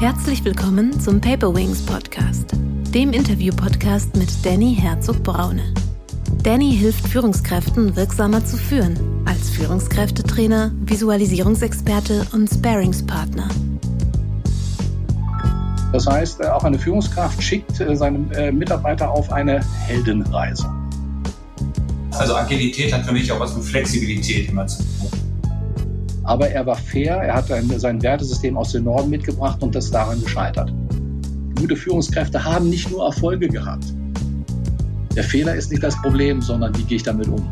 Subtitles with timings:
[0.00, 2.52] Herzlich willkommen zum Paper Wings Podcast,
[2.94, 5.74] dem Interview-Podcast mit Danny Herzog-Braune.
[6.42, 13.46] Danny hilft Führungskräften wirksamer zu führen, als Führungskräftetrainer, Visualisierungsexperte und Sparingspartner.
[15.92, 20.72] Das heißt, äh, auch eine Führungskraft schickt äh, seine äh, Mitarbeiter auf eine Heldenreise.
[22.12, 25.19] Also Agilität hat für mich auch was mit Flexibilität immer zu tun.
[26.30, 30.22] Aber er war fair, er hat sein Wertesystem aus dem Norden mitgebracht und das daran
[30.22, 30.72] gescheitert.
[31.58, 33.86] Gute Führungskräfte haben nicht nur Erfolge gehabt.
[35.16, 37.50] Der Fehler ist nicht das Problem, sondern wie gehe ich damit um.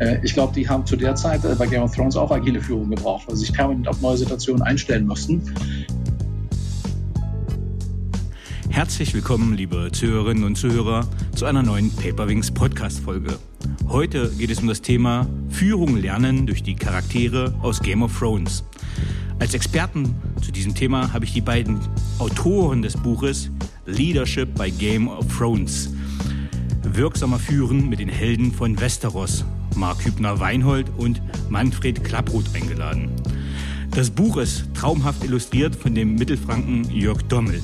[0.00, 2.60] Äh, ich glaube, die haben zu der Zeit äh, bei Game of Thrones auch agile
[2.60, 5.40] Führung gebraucht, weil sie sich permanent auf neue Situationen einstellen mussten.
[8.68, 13.38] Herzlich willkommen, liebe Zuhörerinnen und Zuhörer, zu einer neuen Paperwings Podcast-Folge.
[13.88, 18.64] Heute geht es um das Thema Führung lernen durch die Charaktere aus Game of Thrones.
[19.38, 21.80] Als Experten zu diesem Thema habe ich die beiden
[22.18, 23.50] Autoren des Buches
[23.86, 25.90] Leadership by Game of Thrones.
[26.82, 29.44] Wirksamer Führen mit den Helden von Westeros,
[29.76, 33.10] Mark Hübner-Weinhold und Manfred Klapproth eingeladen.
[33.92, 37.62] Das Buch ist traumhaft illustriert von dem Mittelfranken Jörg Dommel.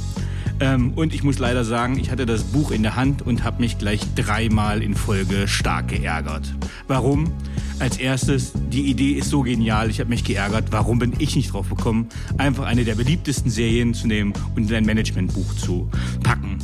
[0.60, 3.60] Ähm, und ich muss leider sagen, ich hatte das Buch in der Hand und habe
[3.60, 6.55] mich gleich dreimal in Folge stark geärgert.
[6.86, 7.33] Warum?
[7.80, 10.66] Als erstes, die Idee ist so genial, ich habe mich geärgert.
[10.70, 14.77] Warum bin ich nicht drauf gekommen, einfach eine der beliebtesten Serien zu nehmen und in
[14.77, 15.91] ein Managementbuch zu
[16.22, 16.58] packen?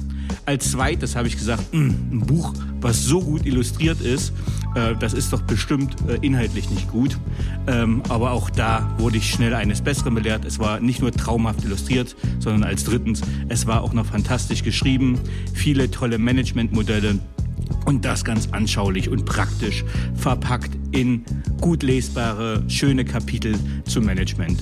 [0.50, 4.32] Als zweites habe ich gesagt, hm, ein Buch, was so gut illustriert ist,
[4.74, 7.16] äh, das ist doch bestimmt äh, inhaltlich nicht gut.
[7.68, 10.44] Ähm, aber auch da wurde ich schnell eines Besseren belehrt.
[10.44, 15.20] Es war nicht nur traumhaft illustriert, sondern als drittens, es war auch noch fantastisch geschrieben.
[15.54, 17.20] Viele tolle Managementmodelle.
[17.84, 19.84] Und das ganz anschaulich und praktisch
[20.16, 21.24] verpackt in
[21.60, 24.60] gut lesbare, schöne Kapitel zum Management.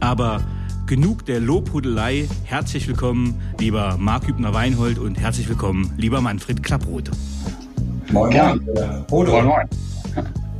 [0.00, 0.42] Aber
[0.90, 2.28] genug der Lobhudelei.
[2.42, 7.12] Herzlich willkommen, lieber Mark Hübner-Weinhold und herzlich willkommen, lieber Manfred Klapproth.
[8.10, 9.06] Moin, moin.
[9.08, 9.68] Moin, moin.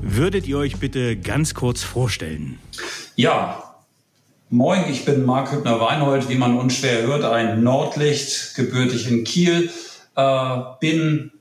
[0.01, 2.61] Würdet ihr euch bitte ganz kurz vorstellen?
[3.17, 3.61] Ja,
[4.51, 9.69] moin, ich bin Marc Hübner-Weinhold, wie man unschwer hört, ein Nordlicht, gebürtig in Kiel,
[10.15, 11.33] äh, bin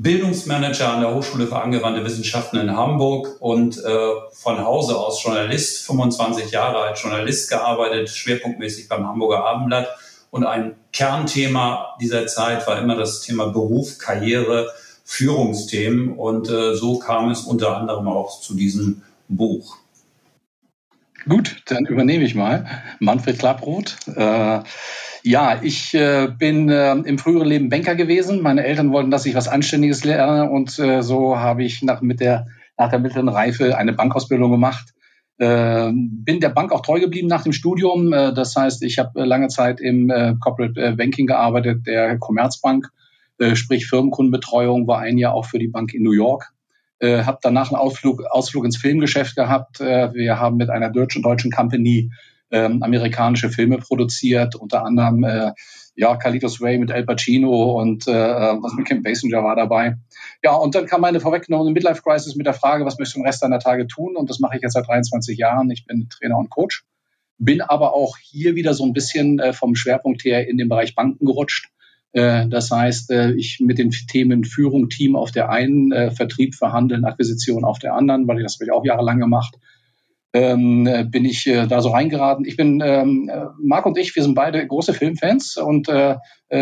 [0.00, 3.98] Bildungsmanager an der Hochschule für angewandte Wissenschaften in Hamburg und äh,
[4.32, 9.88] von Hause aus Journalist, 25 Jahre als Journalist gearbeitet, schwerpunktmäßig beim Hamburger Abendblatt.
[10.30, 14.70] Und ein Kernthema dieser Zeit war immer das Thema Beruf, Karriere,
[15.02, 16.16] Führungsthemen.
[16.16, 19.78] Und äh, so kam es unter anderem auch zu diesem Buch.
[21.26, 22.66] Gut, dann übernehme ich mal.
[23.00, 23.96] Manfred Klapproth.
[24.14, 24.60] Äh,
[25.22, 28.40] ja, ich äh, bin äh, im früheren Leben Banker gewesen.
[28.40, 32.20] Meine Eltern wollten, dass ich was Anständiges lerne und äh, so habe ich nach, mit
[32.20, 32.46] der,
[32.76, 34.94] nach der mittleren Reife eine Bankausbildung gemacht.
[35.38, 38.12] Äh, bin der Bank auch treu geblieben nach dem Studium.
[38.12, 42.90] Äh, das heißt, ich habe lange Zeit im äh, Corporate äh, Banking gearbeitet, der Commerzbank
[43.38, 46.52] äh, sprich Firmenkundenbetreuung, war ein Jahr auch für die Bank in New York.
[47.00, 49.80] Äh, habe danach einen Ausflug, Ausflug ins Filmgeschäft gehabt.
[49.80, 52.10] Äh, wir haben mit einer deutschen, deutschen Company
[52.50, 55.52] ähm, amerikanische Filme produziert, unter anderem äh,
[55.94, 59.96] ja, Carlitos Ray mit Al Pacino und äh, was mit Kim Basinger war dabei.
[60.42, 63.26] Ja, und dann kam meine vorweggenommene Midlife Crisis mit der Frage, was möchtest du im
[63.26, 64.16] Rest deiner Tage tun?
[64.16, 65.70] Und das mache ich jetzt seit 23 Jahren.
[65.70, 66.84] Ich bin Trainer und Coach,
[67.38, 70.94] bin aber auch hier wieder so ein bisschen äh, vom Schwerpunkt her in den Bereich
[70.94, 71.77] Banken gerutscht äh,
[72.12, 77.04] das heißt, äh, ich mit den Themen Führung, Team auf der einen, äh, Vertrieb, Verhandeln,
[77.04, 79.56] Akquisition auf der anderen, weil ich das habe ich auch jahrelang gemacht,
[80.32, 82.44] ähm, bin ich da so reingeraten.
[82.44, 83.30] Ich bin, ähm,
[83.62, 86.16] Marc und ich, wir sind beide große Filmfans und äh,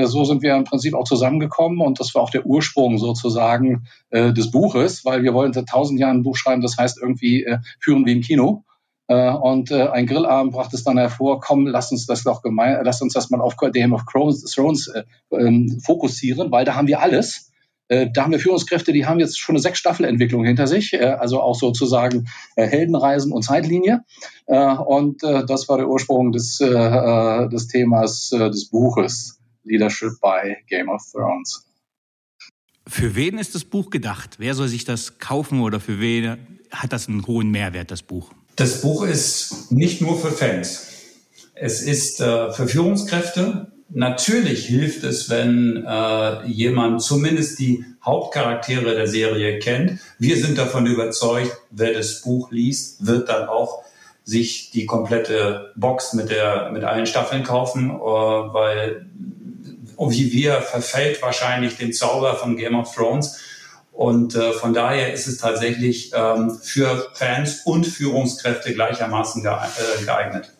[0.04, 4.32] so sind wir im Prinzip auch zusammengekommen und das war auch der Ursprung sozusagen äh,
[4.32, 7.58] des Buches, weil wir wollen seit tausend Jahren ein Buch schreiben, das heißt irgendwie äh,
[7.80, 8.65] Führen wie im Kino.
[9.08, 12.80] Äh, und äh, ein Grillabend brachte es dann hervor, komm, lass uns das doch gemein,
[12.82, 17.00] lass uns das mal auf Game of Thrones äh, ähm, fokussieren, weil da haben wir
[17.00, 17.52] alles.
[17.88, 21.04] Äh, da haben wir Führungskräfte, die haben jetzt schon eine sechs Staffelentwicklung hinter sich, äh,
[21.04, 24.04] also auch sozusagen äh, Heldenreisen und Zeitlinie.
[24.46, 29.38] Äh, und äh, das war der Ursprung des, äh, äh des Themas äh, des Buches
[29.62, 31.64] Leadership by Game of Thrones.
[32.88, 34.36] Für wen ist das Buch gedacht?
[34.38, 38.32] Wer soll sich das kaufen oder für wen hat das einen hohen Mehrwert, das Buch?
[38.56, 40.86] Das Buch ist nicht nur für Fans.
[41.54, 43.66] Es ist äh, für Führungskräfte.
[43.90, 50.00] Natürlich hilft es, wenn äh, jemand zumindest die Hauptcharaktere der Serie kennt.
[50.18, 53.82] Wir sind davon überzeugt, wer das Buch liest, wird dann auch
[54.24, 59.06] sich die komplette Box mit der mit allen Staffeln kaufen, äh, weil
[59.98, 63.38] wir verfällt wahrscheinlich den Zauber von Game of Thrones
[63.96, 70.52] und äh, von daher ist es tatsächlich ähm, für Fans und Führungskräfte gleichermaßen äh, geeignet.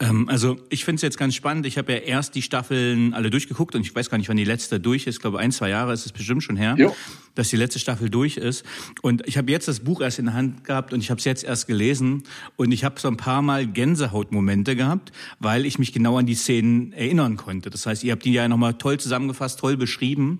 [0.00, 1.64] Ähm, also ich finde es jetzt ganz spannend.
[1.64, 4.44] Ich habe ja erst die Staffeln alle durchgeguckt und ich weiß gar nicht, wann die
[4.44, 5.14] letzte durch ist.
[5.14, 6.92] Ich glaube, ein, zwei Jahre ist es bestimmt schon her, jo.
[7.36, 8.64] dass die letzte Staffel durch ist.
[9.00, 11.24] Und ich habe jetzt das Buch erst in der Hand gehabt und ich habe es
[11.24, 12.24] jetzt erst gelesen.
[12.56, 16.34] Und ich habe so ein paar Mal Gänsehautmomente gehabt, weil ich mich genau an die
[16.34, 17.70] Szenen erinnern konnte.
[17.70, 20.38] Das heißt, ihr habt die ja nochmal toll zusammengefasst, toll beschrieben.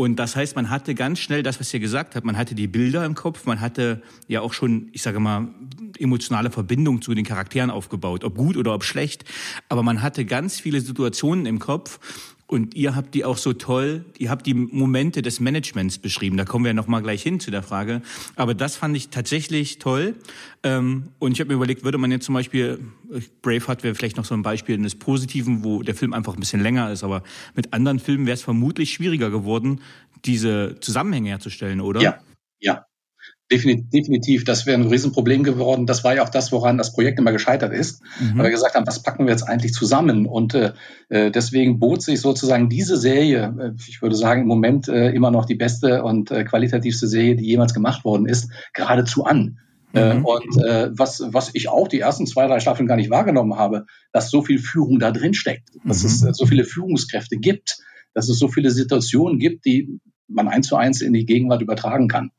[0.00, 2.66] Und das heißt, man hatte ganz schnell das, was ihr gesagt habt, man hatte die
[2.66, 5.48] Bilder im Kopf, man hatte ja auch schon, ich sage mal,
[5.98, 9.24] emotionale Verbindung zu den Charakteren aufgebaut, ob gut oder ob schlecht.
[9.68, 12.00] Aber man hatte ganz viele Situationen im Kopf
[12.50, 16.36] und ihr habt die auch so toll, ihr habt die Momente des Managements beschrieben.
[16.36, 18.02] Da kommen wir noch mal gleich hin zu der Frage.
[18.34, 20.16] Aber das fand ich tatsächlich toll.
[20.64, 22.80] Ähm, und ich habe mir überlegt, würde man jetzt zum Beispiel,
[23.42, 26.60] Braveheart wäre vielleicht noch so ein Beispiel eines Positiven, wo der Film einfach ein bisschen
[26.60, 27.04] länger ist.
[27.04, 27.22] Aber
[27.54, 29.80] mit anderen Filmen wäre es vermutlich schwieriger geworden,
[30.24, 32.00] diese Zusammenhänge herzustellen, oder?
[32.00, 32.18] Ja,
[32.58, 32.84] ja.
[33.52, 35.86] Definitiv, das wäre ein Riesenproblem geworden.
[35.86, 38.00] Das war ja auch das, woran das Projekt immer gescheitert ist.
[38.20, 38.38] Mhm.
[38.38, 40.26] Weil wir gesagt haben, was packen wir jetzt eigentlich zusammen?
[40.26, 40.72] Und äh,
[41.08, 45.32] äh, deswegen bot sich sozusagen diese Serie, äh, ich würde sagen, im Moment äh, immer
[45.32, 49.58] noch die beste und äh, qualitativste Serie, die jemals gemacht worden ist, geradezu an.
[49.92, 50.24] Äh, mhm.
[50.24, 53.86] und äh, was, was ich auch die ersten zwei, drei Staffeln gar nicht wahrgenommen habe,
[54.12, 56.08] dass so viel Führung da drin steckt, dass mhm.
[56.08, 57.78] es äh, so viele Führungskräfte gibt,
[58.14, 59.98] dass es so viele Situationen gibt, die
[60.28, 62.30] man eins zu eins in die Gegenwart übertragen kann.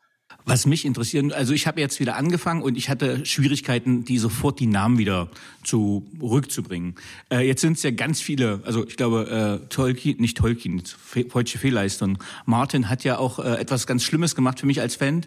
[0.46, 4.60] Was mich interessiert, also ich habe jetzt wieder angefangen und ich hatte Schwierigkeiten, die sofort
[4.60, 5.30] die Namen wieder
[5.64, 6.96] zurückzubringen.
[7.32, 10.82] Äh, jetzt sind es ja ganz viele, also ich glaube, äh, Tolkien, nicht Tolkien,
[11.30, 12.18] falsche Fehlleistung.
[12.46, 15.26] Martin hat ja auch äh, etwas ganz Schlimmes gemacht für mich als Fan,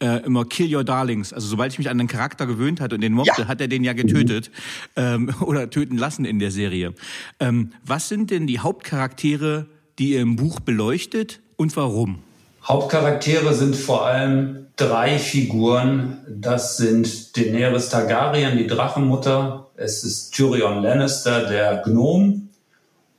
[0.00, 1.32] äh, immer Kill Your Darlings.
[1.32, 3.48] Also sobald ich mich an den Charakter gewöhnt hatte und den mochte, ja.
[3.48, 4.50] hat er den ja getötet
[4.96, 6.94] ähm, oder töten lassen in der Serie.
[7.40, 9.66] Ähm, was sind denn die Hauptcharaktere,
[9.98, 12.25] die ihr im Buch beleuchtet und warum?
[12.66, 16.26] Hauptcharaktere sind vor allem drei Figuren.
[16.28, 19.68] Das sind Daenerys Targaryen, die Drachenmutter.
[19.76, 22.48] Es ist Tyrion Lannister, der Gnom.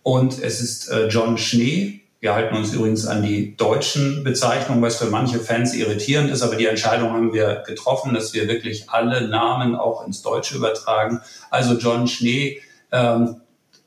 [0.04, 2.02] Und es ist äh, John Schnee.
[2.20, 6.42] Wir halten uns übrigens an die deutschen Bezeichnungen, was für manche Fans irritierend ist.
[6.42, 11.22] Aber die Entscheidung haben wir getroffen, dass wir wirklich alle Namen auch ins Deutsche übertragen.
[11.52, 12.60] Also John Schnee,
[12.92, 13.38] ähm,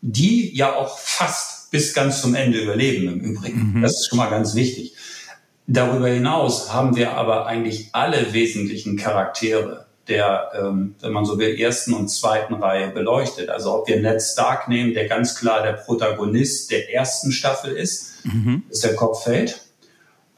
[0.00, 3.74] die ja auch fast bis ganz zum Ende überleben im Übrigen.
[3.74, 3.82] Mhm.
[3.82, 4.94] Das ist schon mal ganz wichtig.
[5.72, 11.60] Darüber hinaus haben wir aber eigentlich alle wesentlichen Charaktere der, ähm, wenn man so will,
[11.60, 13.50] ersten und zweiten Reihe beleuchtet.
[13.50, 18.24] Also ob wir Ned Stark nehmen, der ganz klar der Protagonist der ersten Staffel ist,
[18.24, 18.64] mhm.
[18.68, 19.60] ist der Kopffeld.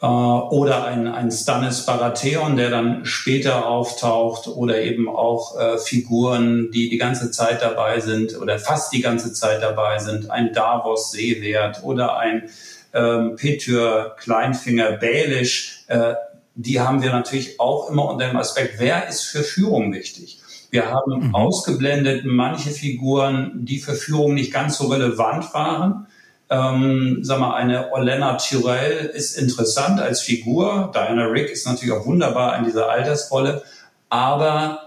[0.02, 6.70] Äh, oder ein, ein Stannis Baratheon, der dann später auftaucht, oder eben auch äh, Figuren,
[6.72, 10.30] die die ganze Zeit dabei sind oder fast die ganze Zeit dabei sind.
[10.30, 12.50] Ein Davos Seewert oder ein
[12.92, 16.14] ähm, Petür, Kleinfinger, Bälisch, äh,
[16.54, 20.38] die haben wir natürlich auch immer unter dem Aspekt, wer ist für Führung wichtig?
[20.70, 21.34] Wir haben mhm.
[21.34, 26.06] ausgeblendet manche Figuren, die für Führung nicht ganz so relevant waren.
[26.48, 30.90] Ähm, sag mal, eine Olena Tyrell ist interessant als Figur.
[30.94, 33.62] Diana Rick ist natürlich auch wunderbar in dieser Altersrolle.
[34.08, 34.81] Aber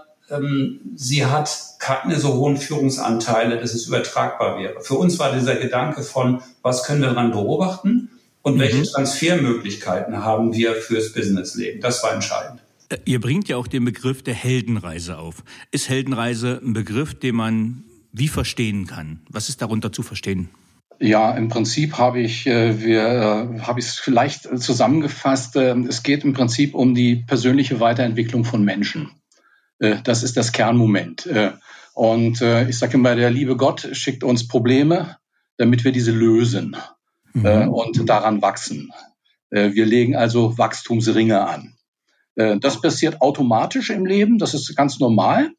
[0.96, 4.80] sie hat keine so hohen Führungsanteile, dass es übertragbar wäre.
[4.80, 8.10] Für uns war dieser Gedanke von, was können wir daran beobachten
[8.42, 8.60] und mhm.
[8.60, 11.80] welche Transfermöglichkeiten haben wir fürs Businessleben.
[11.80, 12.60] Das war entscheidend.
[12.88, 15.44] Äh, ihr bringt ja auch den Begriff der Heldenreise auf.
[15.70, 19.20] Ist Heldenreise ein Begriff, den man wie verstehen kann?
[19.28, 20.48] Was ist darunter zu verstehen?
[20.98, 25.56] Ja, im Prinzip habe ich, äh, wir, äh, habe ich es vielleicht zusammengefasst.
[25.56, 29.10] Äh, es geht im Prinzip um die persönliche Weiterentwicklung von Menschen.
[29.78, 31.26] Äh, das ist das Kernmoment.
[31.26, 31.52] Äh,
[31.94, 35.16] und äh, ich sage immer, der liebe Gott schickt uns Probleme,
[35.56, 36.76] damit wir diese lösen
[37.32, 37.68] mhm.
[37.68, 38.92] und daran wachsen.
[39.48, 41.76] Wir legen also Wachstumsringe an.
[42.34, 45.52] Das passiert automatisch im Leben, das ist ganz normal,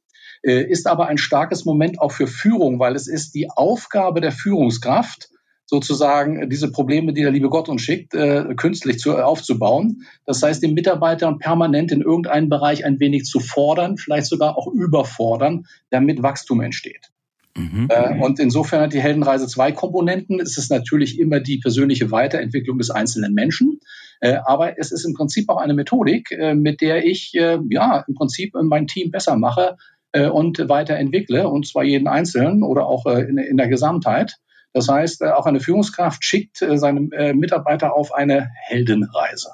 [0.44, 5.30] ist aber ein starkes Moment auch für Führung, weil es ist die Aufgabe der Führungskraft,
[5.68, 10.04] sozusagen diese Probleme, die der liebe Gott uns schickt, äh, künstlich zu, aufzubauen.
[10.26, 14.68] Das heißt, den Mitarbeitern permanent in irgendeinem Bereich ein wenig zu fordern, vielleicht sogar auch
[14.68, 17.12] überfordern, damit Wachstum entsteht.
[17.58, 17.88] Mhm.
[17.90, 20.40] Äh, und insofern hat die Heldenreise zwei Komponenten.
[20.40, 23.82] Es ist natürlich immer die persönliche Weiterentwicklung des einzelnen Menschen.
[24.22, 28.06] Äh, aber es ist im Prinzip auch eine Methodik, äh, mit der ich äh, ja
[28.08, 29.76] im Prinzip mein Team besser mache
[30.14, 34.38] äh, und weiterentwickle, und zwar jeden Einzelnen oder auch in, in der Gesamtheit.
[34.77, 39.50] Das heißt, äh, auch eine Führungskraft schickt äh, seine äh, Mitarbeiter auf eine Heldenreise,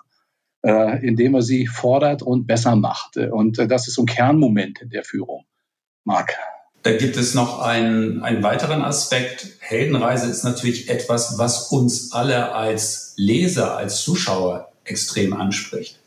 [1.01, 3.17] indem er sie fordert und besser macht.
[3.17, 5.43] Und das ist so ein Kernmoment der Führung.
[6.05, 6.37] Marc.
[6.83, 9.57] Da gibt es noch einen, einen weiteren Aspekt.
[9.59, 15.99] Heldenreise ist natürlich etwas, was uns alle als Leser, als Zuschauer extrem anspricht.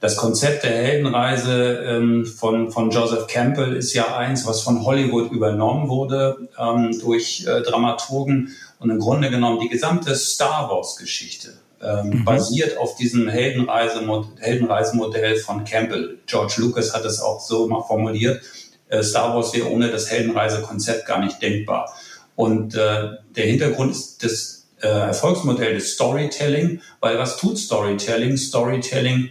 [0.00, 5.30] Das Konzept der Heldenreise ähm, von, von Joseph Campbell ist ja eins, was von Hollywood
[5.30, 11.52] übernommen wurde ähm, durch äh, Dramaturgen und im Grunde genommen die gesamte Star Wars-Geschichte
[11.82, 12.24] ähm, mhm.
[12.24, 16.18] basiert auf diesem Heldenreisemodell von Campbell.
[16.26, 18.40] George Lucas hat es auch so mal formuliert.
[18.88, 21.94] Äh, Star Wars wäre ohne das Heldenreisekonzept gar nicht denkbar.
[22.36, 28.38] Und äh, der Hintergrund ist das äh, Erfolgsmodell des Storytelling, weil was tut Storytelling?
[28.38, 29.28] Storytelling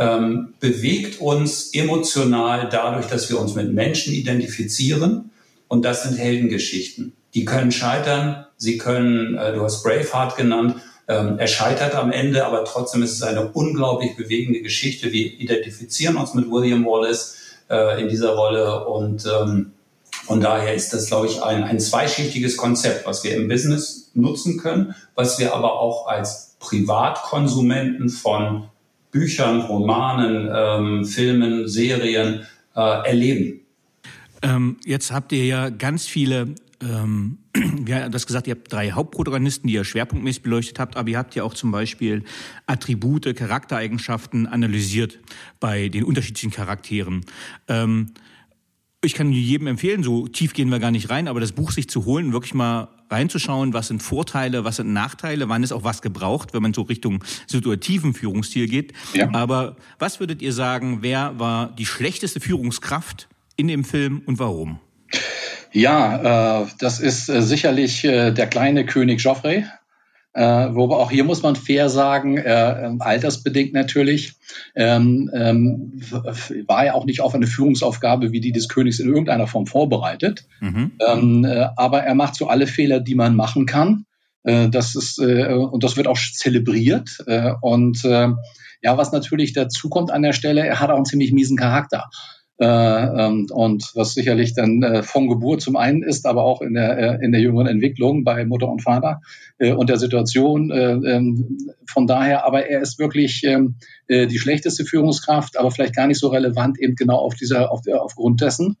[0.00, 5.30] ähm, bewegt uns emotional dadurch, dass wir uns mit Menschen identifizieren.
[5.68, 7.12] Und das sind Heldengeschichten.
[7.34, 10.76] Die können scheitern, sie können, äh, du hast Braveheart genannt,
[11.06, 15.12] ähm, er scheitert am Ende, aber trotzdem ist es eine unglaublich bewegende Geschichte.
[15.12, 17.36] Wir identifizieren uns mit William Wallace
[17.68, 19.72] äh, in dieser Rolle und ähm,
[20.24, 24.58] von daher ist das, glaube ich, ein, ein zweischichtiges Konzept, was wir im Business nutzen
[24.58, 28.70] können, was wir aber auch als Privatkonsumenten von
[29.10, 33.60] Büchern, Romanen, ähm, Filmen, Serien äh, erleben.
[34.42, 39.68] Ähm, jetzt habt ihr ja ganz viele ähm, wir das gesagt, ihr habt drei Hauptprotagonisten,
[39.68, 42.24] die ihr schwerpunktmäßig beleuchtet habt, aber ihr habt ja auch zum Beispiel
[42.66, 45.18] Attribute, Charaktereigenschaften analysiert
[45.58, 47.24] bei den unterschiedlichen Charakteren.
[47.68, 48.12] Ähm,
[49.02, 51.88] ich kann jedem empfehlen, so tief gehen wir gar nicht rein, aber das Buch sich
[51.88, 56.02] zu holen, wirklich mal reinzuschauen, was sind Vorteile, was sind Nachteile, wann ist auch was
[56.02, 58.92] gebraucht, wenn man so Richtung situativen Führungsstil geht.
[59.14, 59.28] Ja.
[59.32, 64.78] Aber was würdet ihr sagen, wer war die schlechteste Führungskraft in dem Film und warum?
[65.72, 69.64] Ja, äh, das ist äh, sicherlich äh, der kleine König Joffrey.
[70.32, 74.34] Äh, wobei auch hier muss man fair sagen, äh, ähm, altersbedingt natürlich,
[74.76, 76.00] ähm, ähm,
[76.66, 80.44] war er auch nicht auf eine Führungsaufgabe wie die des Königs in irgendeiner Form vorbereitet.
[80.60, 80.92] Mhm.
[81.04, 84.06] Ähm, äh, aber er macht so alle Fehler, die man machen kann.
[84.44, 87.24] Äh, das ist, äh, und das wird auch zelebriert.
[87.26, 88.02] Äh, und
[88.82, 92.08] ja, was natürlich dazu kommt an der Stelle, er hat auch einen ziemlich miesen Charakter.
[92.60, 96.74] Äh, ähm, und was sicherlich dann äh, von Geburt zum einen ist, aber auch in
[96.74, 99.22] der, äh, in der jüngeren Entwicklung bei Mutter und Vater
[99.58, 100.70] und der Situation.
[100.70, 103.76] Äh, ähm, von daher, aber er ist wirklich ähm,
[104.08, 107.80] äh, die schlechteste Führungskraft, aber vielleicht gar nicht so relevant eben genau auf dieser, auf,
[107.88, 108.76] aufgrund dessen.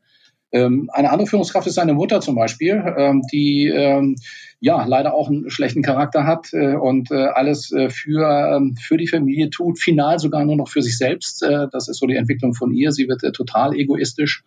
[0.52, 4.16] Ähm, eine andere Führungskraft ist seine Mutter zum Beispiel, ähm, die ähm,
[4.58, 9.06] ja leider auch einen schlechten Charakter hat äh, und äh, alles äh, für, für die
[9.06, 11.42] Familie tut, final sogar nur noch für sich selbst.
[11.42, 12.92] Das ist so die Entwicklung von ihr.
[12.92, 14.44] Sie wird total egoistisch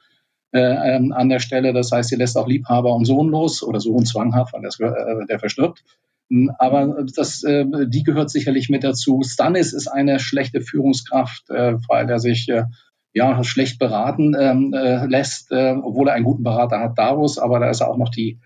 [0.51, 1.73] an der Stelle.
[1.73, 5.39] Das heißt, sie lässt auch Liebhaber und Sohn los oder Sohn zwanghaft, weil das, der
[5.39, 5.83] verstirbt.
[6.29, 9.21] Hm, aber das, die gehört sicherlich mit dazu.
[9.23, 12.49] Stannis ist eine schlechte Führungskraft, weil er sich
[13.13, 17.59] ja, schlecht beraten ähm, äh, lässt, äh, obwohl er einen guten Berater hat, Davos, aber
[17.59, 18.39] da ist er auch noch die,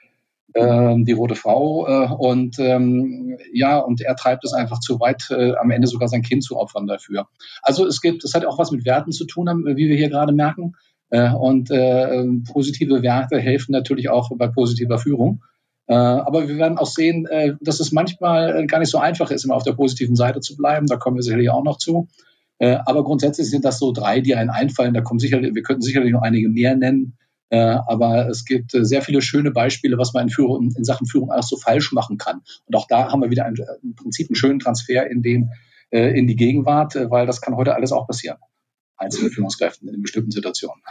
[0.54, 5.30] äh, die rote Frau äh, und ähm, ja, und er treibt es einfach zu weit,
[5.32, 7.28] äh, am Ende sogar sein Kind zu opfern dafür.
[7.62, 10.34] Also es gibt, es hat auch was mit Werten zu tun, wie wir hier gerade
[10.34, 10.74] merken.
[11.10, 15.42] Äh, und äh, positive Werte helfen natürlich auch bei positiver Führung.
[15.88, 19.46] Äh, aber wir werden auch sehen, äh, dass es manchmal gar nicht so einfach ist,
[19.46, 20.88] immer auf der positiven Seite zu bleiben.
[20.88, 22.10] Da kommen wir sicherlich auch noch zu.
[22.60, 24.94] Äh, aber grundsätzlich sind das so drei, die einen einfallen.
[24.94, 27.18] Da kommen sicherlich, wir könnten sicherlich noch einige mehr nennen.
[27.50, 31.08] Äh, aber es gibt äh, sehr viele schöne Beispiele, was man in, Führung, in Sachen
[31.08, 32.42] Führung alles so falsch machen kann.
[32.66, 35.52] Und auch da haben wir wieder ein, im Prinzip einen schönen Transfer in, den,
[35.90, 38.38] in die Gegenwart, weil das kann heute alles auch passieren
[38.98, 40.82] einzelne Führungskräften in bestimmten Situationen.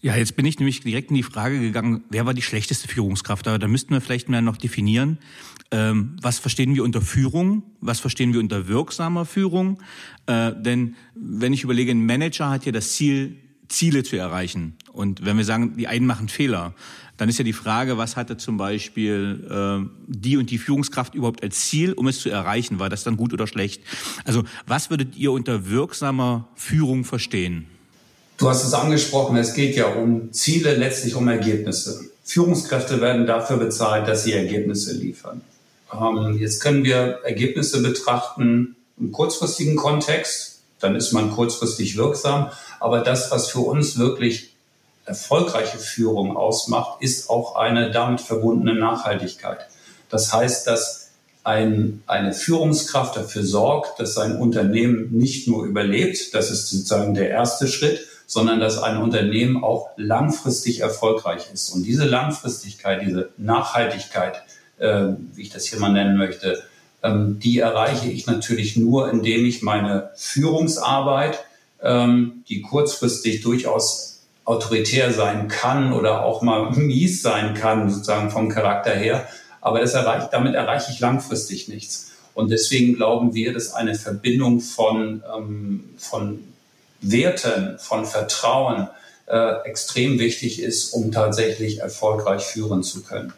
[0.00, 3.48] Ja, jetzt bin ich nämlich direkt in die Frage gegangen, wer war die schlechteste Führungskraft?
[3.48, 5.18] Aber da müssten wir vielleicht mal noch definieren,
[5.70, 9.80] ähm, was verstehen wir unter Führung, was verstehen wir unter wirksamer Führung.
[10.26, 13.36] Äh, denn wenn ich überlege, ein Manager hat ja das Ziel,
[13.68, 14.76] Ziele zu erreichen.
[14.92, 16.74] Und wenn wir sagen, die einen machen Fehler,
[17.18, 21.42] dann ist ja die Frage, was hatte zum Beispiel äh, die und die Führungskraft überhaupt
[21.42, 22.78] als Ziel, um es zu erreichen?
[22.78, 23.82] War das dann gut oder schlecht?
[24.24, 27.66] Also was würdet ihr unter wirksamer Führung verstehen?
[28.38, 32.08] Du hast es angesprochen, es geht ja um Ziele, letztlich um Ergebnisse.
[32.22, 35.40] Führungskräfte werden dafür bezahlt, dass sie Ergebnisse liefern.
[35.92, 42.50] Ähm, jetzt können wir Ergebnisse betrachten im kurzfristigen Kontext, dann ist man kurzfristig wirksam.
[42.80, 44.54] Aber das, was für uns wirklich
[45.04, 49.66] erfolgreiche Führung ausmacht, ist auch eine damit verbundene Nachhaltigkeit.
[50.10, 51.10] Das heißt, dass
[51.44, 57.30] ein, eine Führungskraft dafür sorgt, dass sein Unternehmen nicht nur überlebt, das ist sozusagen der
[57.30, 61.70] erste Schritt, sondern dass ein Unternehmen auch langfristig erfolgreich ist.
[61.70, 64.42] Und diese Langfristigkeit, diese Nachhaltigkeit,
[64.78, 66.62] äh, wie ich das hier mal nennen möchte,
[67.02, 71.44] ähm, die erreiche ich natürlich nur, indem ich meine Führungsarbeit,
[71.82, 78.48] ähm, die kurzfristig durchaus autoritär sein kann oder auch mal mies sein kann, sozusagen vom
[78.48, 79.28] Charakter her.
[79.60, 82.12] Aber das erreicht, damit erreiche ich langfristig nichts.
[82.34, 86.38] Und deswegen glauben wir, dass eine Verbindung von, ähm, von
[87.00, 88.88] Werten, von Vertrauen
[89.26, 93.32] äh, extrem wichtig ist, um tatsächlich erfolgreich führen zu können.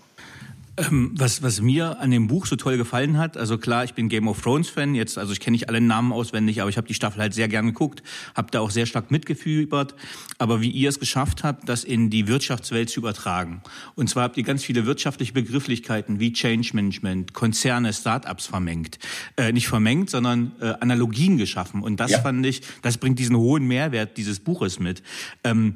[0.76, 4.08] Ähm, was, was mir an dem Buch so toll gefallen hat, also klar, ich bin
[4.08, 6.86] Game of Thrones Fan, jetzt, also ich kenne nicht alle Namen auswendig, aber ich habe
[6.86, 8.02] die Staffel halt sehr gern geguckt,
[8.36, 9.94] habe da auch sehr stark mitgefiebert,
[10.38, 13.62] aber wie ihr es geschafft habt, das in die Wirtschaftswelt zu übertragen.
[13.96, 18.98] Und zwar habt ihr ganz viele wirtschaftliche Begrifflichkeiten wie Change Management, Konzerne, Startups vermengt.
[19.36, 21.82] Äh, nicht vermengt, sondern äh, Analogien geschaffen.
[21.82, 22.20] Und das ja.
[22.20, 25.02] fand ich, das bringt diesen hohen Mehrwert dieses Buches mit.
[25.42, 25.74] Ähm,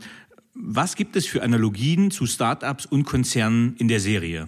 [0.55, 4.47] was gibt es für Analogien zu Startups und Konzernen in der Serie?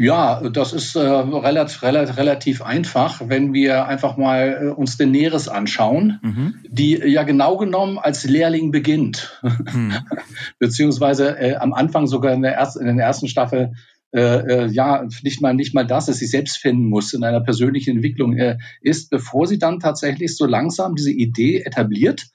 [0.00, 5.10] Ja, das ist äh, relativ, relativ, relativ einfach, wenn wir einfach mal äh, uns den
[5.10, 6.54] Näheres anschauen, mhm.
[6.68, 9.40] die ja genau genommen als Lehrling beginnt.
[9.42, 9.94] Mhm.
[10.60, 13.72] Beziehungsweise äh, am Anfang sogar in der, ersten, in der ersten Staffel
[14.14, 17.40] äh, äh, ja nicht mal nicht mal das, dass sie selbst finden muss in einer
[17.40, 22.28] persönlichen Entwicklung äh, ist, bevor sie dann tatsächlich so langsam diese Idee etabliert.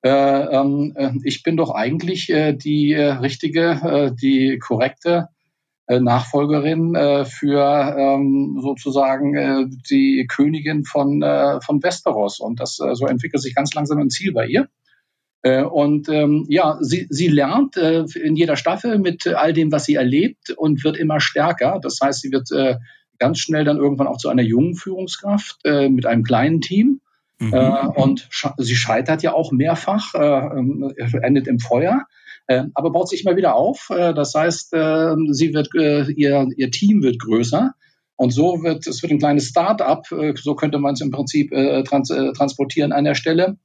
[0.00, 5.28] Äh, ähm, äh, ich bin doch eigentlich äh, die richtige, die korrekte
[6.00, 12.40] Nachfolgerin äh, für ähm, sozusagen äh, die Königin von, äh, von Westeros.
[12.40, 14.68] Und das äh, so entwickelt sich ganz langsam ein Ziel bei ihr.
[15.42, 19.84] Äh, und ähm, ja, sie, sie lernt äh, in jeder Staffel mit all dem, was
[19.84, 21.80] sie erlebt und wird immer stärker.
[21.82, 22.76] Das heißt, sie wird äh,
[23.18, 27.00] ganz schnell dann irgendwann auch zu einer jungen Führungskraft äh, mit einem kleinen Team.
[27.38, 27.54] Mhm.
[27.54, 32.06] Äh, und sie scheitert ja auch mehrfach, äh, endet im Feuer.
[32.52, 33.90] Äh, aber baut sich immer wieder auf.
[33.90, 37.72] Äh, das heißt, äh, sie wird, ihr, ihr Team wird größer.
[38.16, 40.06] Und so wird, es wird ein kleines Start-up,
[40.36, 41.50] so könnte man es im Prinzip
[41.88, 43.56] trans, transportieren an der Stelle.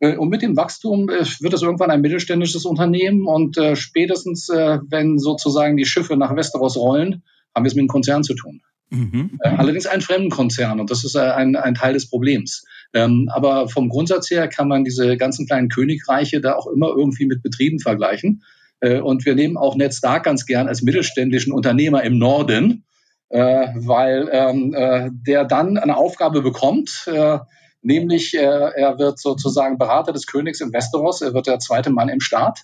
[0.00, 5.84] Und mit dem Wachstum wird es irgendwann ein mittelständisches Unternehmen und spätestens, wenn sozusagen die
[5.84, 7.24] Schiffe nach Westeros rollen,
[7.54, 8.62] haben wir es mit einem Konzern zu tun.
[8.88, 9.38] Mhm.
[9.40, 12.64] Allerdings ein Fremdenkonzern und das ist ein, ein Teil des Problems.
[12.94, 17.26] Ähm, aber vom Grundsatz her kann man diese ganzen kleinen Königreiche da auch immer irgendwie
[17.26, 18.42] mit Betrieben vergleichen.
[18.80, 22.84] Äh, und wir nehmen auch NetStark ganz gern als mittelständischen Unternehmer im Norden,
[23.28, 27.38] äh, weil ähm, äh, der dann eine Aufgabe bekommt, äh,
[27.82, 32.08] nämlich äh, er wird sozusagen Berater des Königs in Westeros, er wird der zweite Mann
[32.08, 32.62] im Staat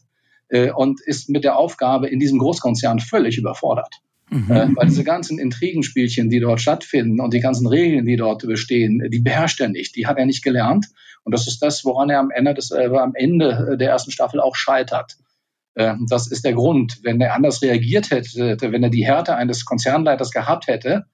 [0.49, 3.97] äh, und ist mit der Aufgabe in diesem Großkonzern völlig überfordert.
[4.33, 4.51] Mhm.
[4.51, 9.07] Äh, weil diese ganzen Intrigenspielchen, die dort stattfinden und die ganzen Regeln, die dort bestehen,
[9.11, 10.87] die beherrscht er nicht, die hat er nicht gelernt.
[11.23, 14.40] Und das ist das, woran er am Ende, des, äh, am Ende der ersten Staffel
[14.40, 15.18] auch scheitert.
[15.75, 17.01] Äh, das ist der Grund.
[17.03, 21.05] Wenn er anders reagiert hätte, wenn er die Härte eines Konzernleiters gehabt hätte,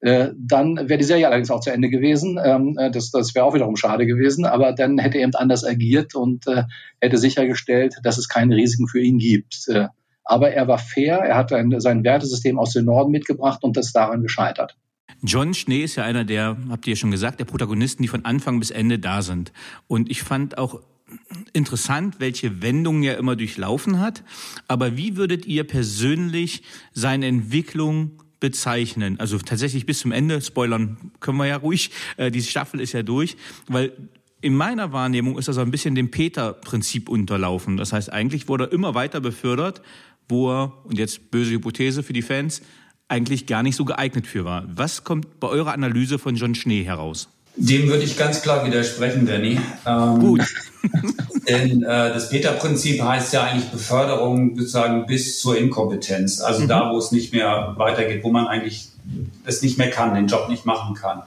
[0.00, 2.40] äh, dann wäre die Serie allerdings auch zu Ende gewesen.
[2.42, 5.64] Ähm, äh, das das wäre auch wiederum schade gewesen, aber dann hätte er eben anders
[5.64, 6.64] agiert und äh,
[7.00, 9.68] hätte sichergestellt, dass es keine Risiken für ihn gibt.
[10.24, 13.92] Aber er war fair, er hat ein, sein Wertesystem aus dem Norden mitgebracht und das
[13.92, 14.76] daran gescheitert.
[15.22, 18.24] John Schnee ist ja einer der, habt ihr ja schon gesagt, der Protagonisten, die von
[18.24, 19.52] Anfang bis Ende da sind.
[19.86, 20.80] Und ich fand auch
[21.52, 24.22] interessant, welche Wendungen er immer durchlaufen hat.
[24.68, 29.20] Aber wie würdet ihr persönlich seine Entwicklung bezeichnen?
[29.20, 33.02] Also tatsächlich bis zum Ende, spoilern können wir ja ruhig, äh, diese Staffel ist ja
[33.02, 33.36] durch,
[33.68, 33.92] weil
[34.40, 37.76] in meiner Wahrnehmung ist das ein bisschen dem Peter-Prinzip unterlaufen.
[37.76, 39.82] Das heißt, eigentlich wurde er immer weiter befördert,
[40.28, 42.62] wo er, und jetzt böse Hypothese für die Fans,
[43.08, 44.64] eigentlich gar nicht so geeignet für war.
[44.74, 47.28] Was kommt bei eurer Analyse von John Schnee heraus?
[47.56, 49.60] Dem würde ich ganz klar widersprechen, Danny.
[49.84, 50.40] Ähm, Gut.
[51.48, 56.40] denn äh, das Peter-Prinzip heißt ja eigentlich Beförderung sozusagen bis zur Inkompetenz.
[56.40, 56.68] Also mhm.
[56.68, 58.88] da, wo es nicht mehr weitergeht, wo man eigentlich
[59.44, 61.22] es nicht mehr kann, den Job nicht machen kann.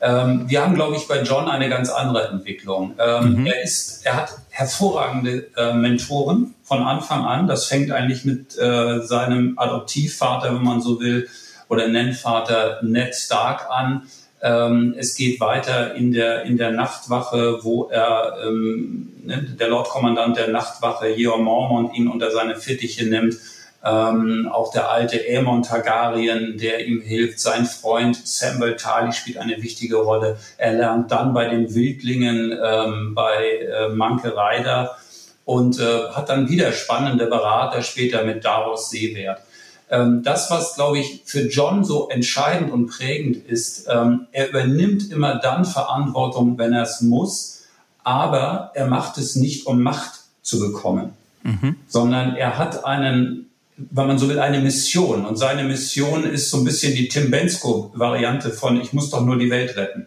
[0.00, 2.94] Ähm, wir haben, glaube ich, bei John eine ganz andere Entwicklung.
[2.98, 3.46] Ähm, mhm.
[3.46, 7.46] Er ist, er hat hervorragende äh, Mentoren von Anfang an.
[7.46, 11.28] Das fängt eigentlich mit äh, seinem Adoptivvater, wenn man so will,
[11.68, 14.02] oder Nennvater Ned Stark an.
[14.42, 20.36] Ähm, es geht weiter in der, in der Nachtwache, wo er, ähm, ne, der Lordkommandant
[20.36, 23.36] der Nachtwache, Jeor Mormont, ihn unter seine Fittiche nimmt
[23.84, 27.40] ähm, auch der alte Aemon Targaryen, der ihm hilft.
[27.40, 30.38] Sein Freund Samuel Tali spielt eine wichtige Rolle.
[30.56, 34.96] Er lernt dann bei den Wildlingen ähm, bei äh, Manke Reider
[35.44, 39.40] und äh, hat dann wieder spannende Berater später mit Davos Seewert.
[39.88, 45.12] Ähm, das, was, glaube ich, für John so entscheidend und prägend ist, ähm, er übernimmt
[45.12, 47.62] immer dann Verantwortung, wenn er es muss,
[48.02, 51.12] aber er macht es nicht, um Macht zu bekommen,
[51.44, 51.76] mhm.
[51.86, 55.26] sondern er hat einen wenn man so will, eine Mission.
[55.26, 59.38] Und seine Mission ist so ein bisschen die Tim Bensko-Variante von Ich muss doch nur
[59.38, 60.06] die Welt retten.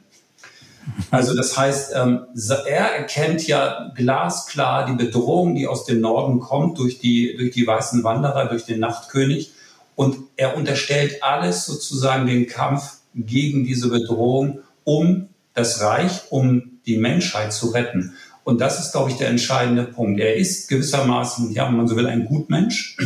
[1.12, 2.26] Also das heißt, ähm,
[2.68, 7.66] er erkennt ja glasklar die Bedrohung, die aus dem Norden kommt, durch die, durch die
[7.66, 9.52] weißen Wanderer, durch den Nachtkönig.
[9.96, 16.98] Und er unterstellt alles sozusagen den Kampf gegen diese Bedrohung, um das Reich, um die
[16.98, 18.14] Menschheit zu retten.
[18.44, 20.20] Und das ist, glaube ich, der entscheidende Punkt.
[20.20, 22.98] Er ist gewissermaßen, ja, wenn man so will, ein Gutmensch.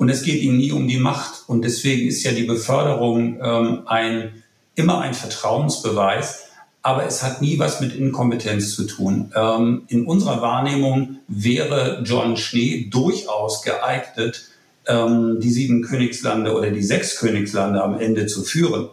[0.00, 1.42] Und es geht ihm nie um die Macht.
[1.46, 4.42] Und deswegen ist ja die Beförderung ähm, ein,
[4.74, 6.44] immer ein Vertrauensbeweis.
[6.80, 9.30] Aber es hat nie was mit Inkompetenz zu tun.
[9.36, 14.48] Ähm, in unserer Wahrnehmung wäre John Schnee durchaus geeignet,
[14.86, 18.84] ähm, die sieben Königslande oder die sechs Königslande am Ende zu führen.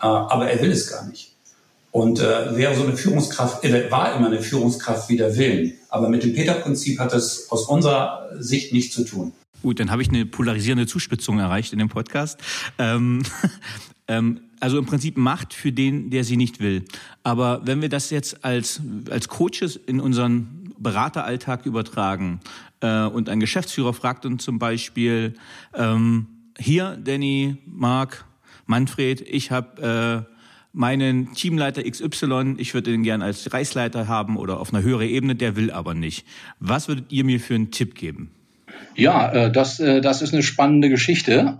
[0.00, 1.32] Äh, aber er will es gar nicht.
[1.90, 5.72] Und äh, wäre so eine Führungskraft, äh, war immer eine Führungskraft wider Willen.
[5.88, 9.32] Aber mit dem Peter-Prinzip hat das aus unserer Sicht nichts zu tun.
[9.62, 12.40] Gut, dann habe ich eine polarisierende Zuspitzung erreicht in dem Podcast.
[12.78, 13.22] Ähm,
[14.08, 16.84] ähm, also im Prinzip Macht für den, der sie nicht will.
[17.22, 22.40] Aber wenn wir das jetzt als, als Coaches in unseren Berateralltag übertragen
[22.80, 25.34] äh, und ein Geschäftsführer fragt uns zum Beispiel,
[25.74, 26.26] ähm,
[26.58, 28.24] hier, Danny, Mark,
[28.66, 30.34] Manfred, ich habe äh,
[30.72, 35.34] meinen Teamleiter XY, ich würde ihn gern als Reichsleiter haben oder auf einer höheren Ebene,
[35.34, 36.24] der will aber nicht.
[36.60, 38.30] Was würdet ihr mir für einen Tipp geben?
[38.94, 41.56] Ja, äh, das, äh, das ist eine spannende Geschichte.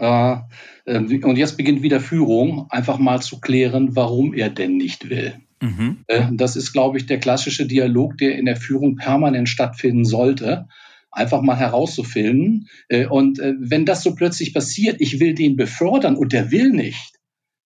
[0.87, 5.35] Äh, und jetzt beginnt wieder Führung, einfach mal zu klären, warum er denn nicht will.
[5.61, 5.99] Mhm.
[6.33, 10.67] Das ist, glaube ich, der klassische Dialog, der in der Führung permanent stattfinden sollte.
[11.13, 12.69] Einfach mal herauszufinden.
[13.11, 17.13] Und wenn das so plötzlich passiert, ich will den befördern und der will nicht,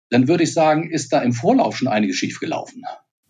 [0.08, 2.82] dann würde ich sagen, ist da im Vorlauf schon einiges schiefgelaufen.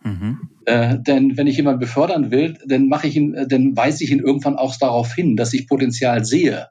[0.04, 0.38] Mhm.
[0.66, 4.10] Äh, denn wenn ich jemanden befördern will, dann mache ich ihn, äh, dann weise ich
[4.10, 6.68] ihn irgendwann auch darauf hin, dass ich Potenzial sehe,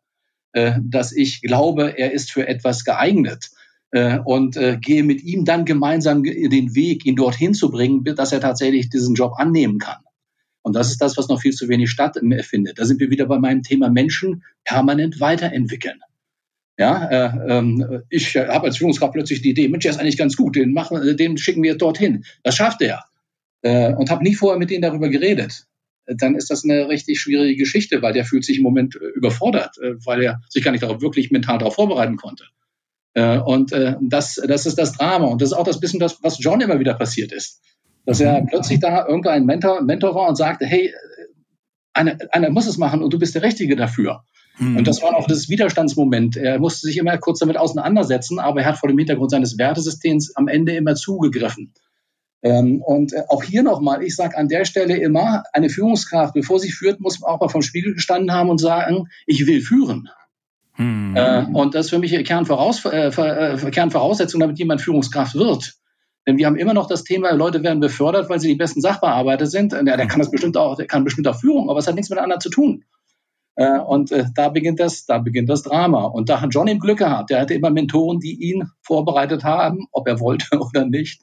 [0.54, 3.49] äh, dass ich glaube, er ist für etwas geeignet
[3.91, 8.32] äh, und äh, gehe mit ihm dann gemeinsam den Weg, ihn dorthin zu bringen, dass
[8.32, 9.99] er tatsächlich diesen Job annehmen kann.
[10.63, 12.77] Und das ist das, was noch viel zu wenig stattfindet.
[12.77, 15.99] Da sind wir wieder bei meinem Thema Menschen permanent weiterentwickeln.
[16.77, 20.38] Ja, äh, äh, ich habe als Führungskraft plötzlich die Idee, Mensch, der ist eigentlich ganz
[20.38, 22.23] gut, den, machen, den schicken wir dorthin.
[22.43, 23.04] Das schafft er
[23.62, 25.65] äh, und habe nie vorher mit denen darüber geredet,
[26.06, 29.78] dann ist das eine richtig schwierige Geschichte, weil der fühlt sich im Moment äh, überfordert,
[29.78, 32.45] äh, weil er sich gar nicht darauf wirklich mental darauf vorbereiten konnte.
[33.13, 36.17] Äh, und äh, das, das ist das Drama und das ist auch das bisschen das,
[36.24, 37.62] was John immer wieder passiert ist,
[38.06, 40.93] dass er plötzlich da irgendein Mentor, Mentor war und sagte, hey,
[41.93, 44.24] einer, einer muss es machen und du bist der Richtige dafür.
[44.58, 44.78] Mhm.
[44.78, 46.38] Und das war auch das Widerstandsmoment.
[46.38, 50.36] Er musste sich immer kurz damit auseinandersetzen, aber er hat vor dem Hintergrund seines Wertesystems
[50.36, 51.74] am Ende immer zugegriffen.
[52.43, 56.60] Ähm, und äh, auch hier nochmal, ich sage an der Stelle immer, eine Führungskraft, bevor
[56.60, 60.10] sie führt, muss auch mal vom Spiegel gestanden haben und sagen, ich will führen.
[60.73, 61.15] Hm.
[61.15, 65.75] Äh, und das ist für mich eine Kernvoraus äh, äh, Kernvoraussetzung, damit jemand Führungskraft wird.
[66.27, 69.47] Denn wir haben immer noch das Thema, Leute werden befördert, weil sie die besten Sachbearbeiter
[69.47, 69.71] sind.
[69.73, 72.10] Der, der kann das bestimmt auch, der kann bestimmt auch Führung, aber es hat nichts
[72.10, 72.84] miteinander zu tun.
[73.56, 76.06] Äh, und äh, da beginnt das, da beginnt das Drama.
[76.06, 77.30] Und da hat John eben Glück gehabt.
[77.30, 81.21] Der hatte immer Mentoren, die ihn vorbereitet haben, ob er wollte oder nicht.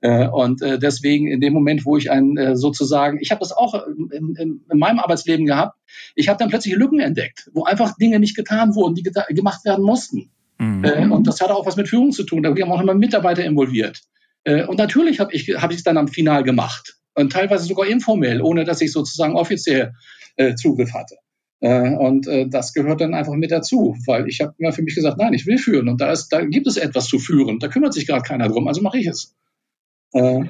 [0.00, 3.52] Äh, und äh, deswegen in dem Moment, wo ich ein äh, sozusagen, ich habe das
[3.52, 5.76] auch in, in, in, meinem Arbeitsleben gehabt,
[6.14, 9.84] ich habe dann plötzlich Lücken entdeckt, wo einfach Dinge nicht getan wurden, die gemacht werden
[9.84, 10.30] mussten.
[10.60, 11.12] Mhm.
[11.12, 12.42] und das hat auch was mit Führung zu tun.
[12.42, 14.00] Wir haben auch immer Mitarbeiter involviert.
[14.44, 18.64] und natürlich habe ich hab es dann am Final gemacht und teilweise sogar informell, ohne
[18.64, 19.92] dass ich sozusagen offiziell
[20.56, 21.14] Zugriff hatte.
[21.60, 25.32] und das gehört dann einfach mit dazu, weil ich habe immer für mich gesagt, nein,
[25.32, 27.60] ich will führen und da, ist, da gibt es etwas zu führen.
[27.60, 29.36] Da kümmert sich gerade keiner drum, also mache ich es.
[30.12, 30.44] Äh,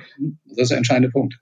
[0.45, 1.39] das ist der entscheidende Punkt.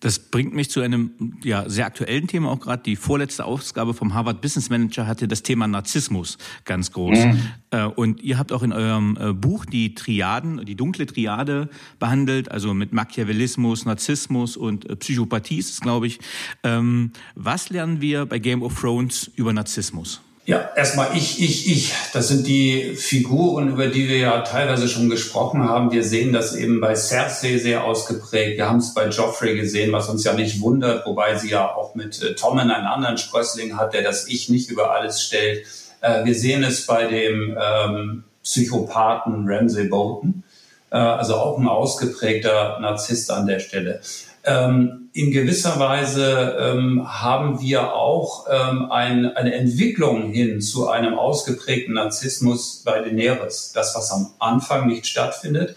[0.00, 2.82] Das bringt mich zu einem ja, sehr aktuellen Thema auch gerade.
[2.82, 7.18] Die vorletzte Ausgabe vom Harvard Business Manager hatte das Thema Narzissmus ganz groß.
[7.18, 7.40] Mhm.
[7.70, 12.50] Äh, und ihr habt auch in eurem äh, Buch die Triaden, die dunkle Triade behandelt,
[12.50, 16.20] also mit Machiavellismus, Narzissmus und Psychopathie ist es, glaube ich.
[16.62, 20.20] Ähm, was lernen wir bei Game of Thrones über Narzissmus?
[20.44, 21.92] Ja, erstmal ich, ich, ich.
[22.12, 25.92] Das sind die Figuren, über die wir ja teilweise schon gesprochen haben.
[25.92, 28.56] Wir sehen das eben bei Cersei sehr ausgeprägt.
[28.56, 31.94] Wir haben es bei Joffrey gesehen, was uns ja nicht wundert, wobei sie ja auch
[31.94, 35.64] mit äh, Tommen einen anderen Sprössling hat, der das Ich nicht über alles stellt.
[36.00, 40.42] Äh, wir sehen es bei dem ähm, Psychopathen Ramsay Bolton,
[40.90, 44.00] äh, also auch ein ausgeprägter Narzisst an der Stelle.
[44.44, 51.18] Ähm, in gewisser Weise ähm, haben wir auch ähm, ein, eine Entwicklung hin zu einem
[51.18, 53.72] ausgeprägten Narzissmus bei Daenerys.
[53.74, 55.76] Das, was am Anfang nicht stattfindet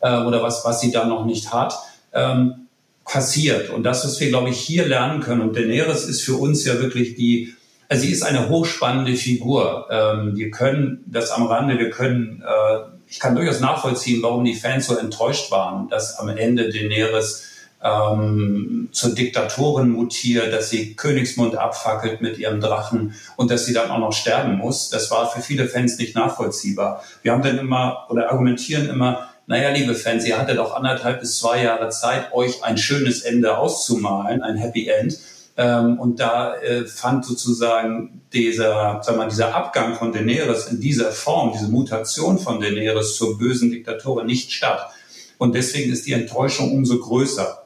[0.00, 1.74] äh, oder was, was sie dann noch nicht hat,
[2.14, 2.68] ähm,
[3.04, 3.68] passiert.
[3.68, 5.42] Und das, was wir, glaube ich, hier lernen können.
[5.42, 7.54] Und Daenerys ist für uns ja wirklich die,
[7.88, 9.88] also sie ist eine hochspannende Figur.
[9.90, 14.54] Ähm, wir können das am Rande, wir können, äh, ich kann durchaus nachvollziehen, warum die
[14.54, 17.49] Fans so enttäuscht waren, dass am Ende Daenerys
[17.82, 23.90] ähm, zur Diktatorin mutiert, dass sie Königsmund abfackelt mit ihrem Drachen und dass sie dann
[23.90, 24.90] auch noch sterben muss.
[24.90, 27.02] Das war für viele Fans nicht nachvollziehbar.
[27.22, 31.38] Wir haben dann immer oder argumentieren immer, naja, liebe Fans, ihr hattet auch anderthalb bis
[31.38, 35.18] zwei Jahre Zeit, euch ein schönes Ende auszumalen, ein Happy End.
[35.56, 41.10] Ähm, und da äh, fand sozusagen dieser, sag mal, dieser Abgang von Daenerys in dieser
[41.10, 44.90] Form, diese Mutation von Daenerys zur bösen Diktatorin nicht statt.
[45.38, 47.59] Und deswegen ist die Enttäuschung umso größer.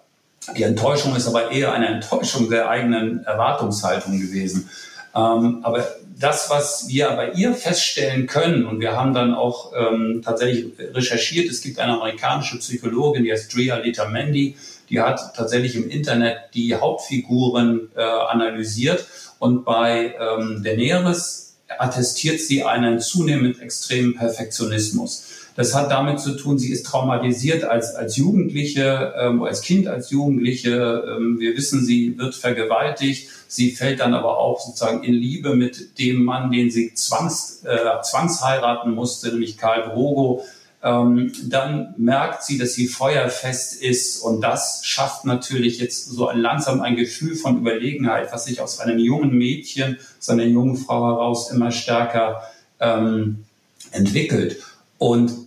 [0.56, 4.68] Die Enttäuschung ist aber eher eine Enttäuschung der eigenen Erwartungshaltung gewesen.
[5.14, 5.86] Ähm, aber
[6.18, 11.50] das, was wir bei ihr feststellen können, und wir haben dann auch ähm, tatsächlich recherchiert,
[11.50, 14.56] es gibt eine amerikanische Psychologin, die heißt Drea Letamendi,
[14.90, 19.06] die hat tatsächlich im Internet die Hauptfiguren äh, analysiert
[19.38, 25.26] und bei ähm, Daenerys attestiert sie einen zunehmend extremen Perfektionismus.
[25.56, 30.10] Das hat damit zu tun, sie ist traumatisiert als, als Jugendliche, ähm, als Kind, als
[30.10, 31.04] Jugendliche.
[31.16, 33.28] Ähm, wir wissen, sie wird vergewaltigt.
[33.46, 38.02] Sie fällt dann aber auch sozusagen in Liebe mit dem Mann, den sie zwangs, äh,
[38.02, 40.44] zwangsheiraten musste, nämlich Karl Drogo.
[40.82, 46.40] Ähm, dann merkt sie, dass sie feuerfest ist und das schafft natürlich jetzt so ein,
[46.40, 51.06] langsam ein Gefühl von Überlegenheit, was sich aus einem jungen Mädchen, aus einer jungen Frau
[51.06, 52.42] heraus immer stärker
[52.80, 53.44] ähm,
[53.92, 54.62] entwickelt.
[54.98, 55.43] Und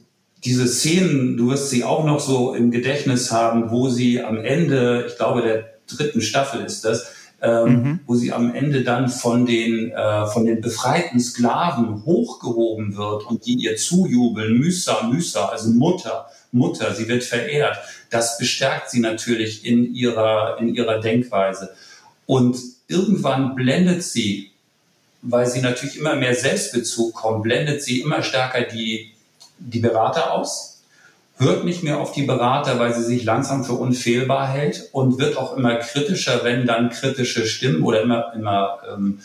[0.47, 5.05] diese Szenen, du wirst sie auch noch so im Gedächtnis haben, wo sie am Ende,
[5.09, 7.99] ich glaube, der dritten Staffel ist das, ähm, mhm.
[8.07, 13.45] wo sie am Ende dann von den, äh, von den befreiten Sklaven hochgehoben wird und
[13.45, 17.77] die ihr zujubeln, Mysa, Mysa, also Mutter, Mutter, sie wird verehrt.
[18.09, 21.71] Das bestärkt sie natürlich in ihrer, in ihrer Denkweise.
[22.25, 22.57] Und
[22.87, 24.51] irgendwann blendet sie,
[25.21, 29.11] weil sie natürlich immer mehr Selbstbezug kommt, blendet sie immer stärker die
[29.59, 30.81] die Berater aus,
[31.37, 35.37] hört nicht mehr auf die Berater, weil sie sich langsam für unfehlbar hält und wird
[35.37, 39.19] auch immer kritischer, wenn dann kritische Stimmen oder immer, immer ähm,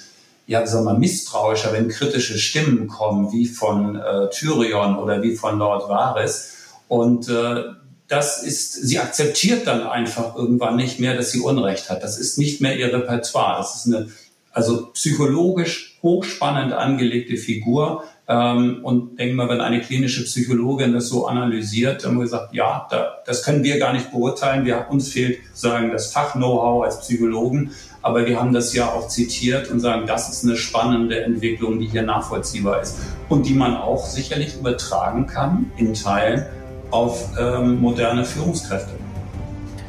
[0.47, 5.59] ja, sagen wir misstrauischer, wenn kritische Stimmen kommen, wie von äh, Tyrion oder wie von
[5.59, 6.53] Lord Varys.
[6.89, 7.65] Und äh,
[8.09, 12.03] das ist, sie akzeptiert dann einfach irgendwann nicht mehr, dass sie Unrecht hat.
[12.03, 13.57] Das ist nicht mehr ihr Repertoire.
[13.57, 14.11] Das ist eine,
[14.51, 22.03] also psychologisch hochspannend angelegte Figur, und denken wir, wenn eine klinische Psychologin das so analysiert,
[22.03, 24.65] dann haben wir gesagt, ja, da, das können wir gar nicht beurteilen.
[24.65, 29.71] Wir, uns fehlt sagen das Fach-Know-how als Psychologen, aber wir haben das ja auch zitiert
[29.71, 34.07] und sagen, das ist eine spannende Entwicklung, die hier nachvollziehbar ist und die man auch
[34.07, 36.47] sicherlich übertragen kann in Teilen
[36.91, 39.02] auf ähm, moderne Führungskräfte.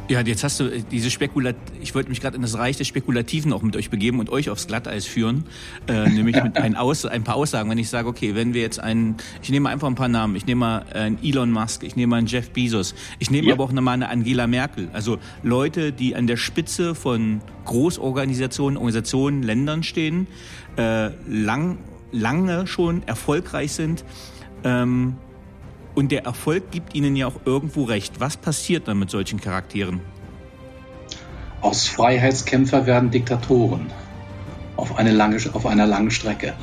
[0.10, 2.88] Ja, jetzt hast du äh, diese Spekulat ich wollte mich gerade in das Reich des
[2.88, 5.46] Spekulativen auch mit euch begeben und euch aufs Glatteis führen,
[5.88, 7.70] äh, nämlich mit ein, Aus ein paar Aussagen.
[7.70, 10.46] Wenn ich sage, okay, wenn wir jetzt einen, ich nehme einfach ein paar Namen, ich
[10.46, 13.54] nehme mal einen Elon Musk, ich nehme mal einen Jeff Bezos, ich nehme ja.
[13.54, 19.42] aber auch mal eine Angela Merkel, also Leute, die an der Spitze von Großorganisationen, Organisationen,
[19.42, 20.28] Ländern stehen,
[20.78, 21.78] äh, lang,
[22.12, 24.04] lange schon erfolgreich sind.
[24.66, 25.16] Ähm,
[25.96, 28.20] und der Erfolg gibt ihnen ja auch irgendwo recht.
[28.20, 30.02] Was passiert dann mit solchen Charakteren?
[31.62, 33.88] Aus Freiheitskämpfer werden Diktatoren
[34.76, 36.54] auf, eine lange, auf einer langen Strecke.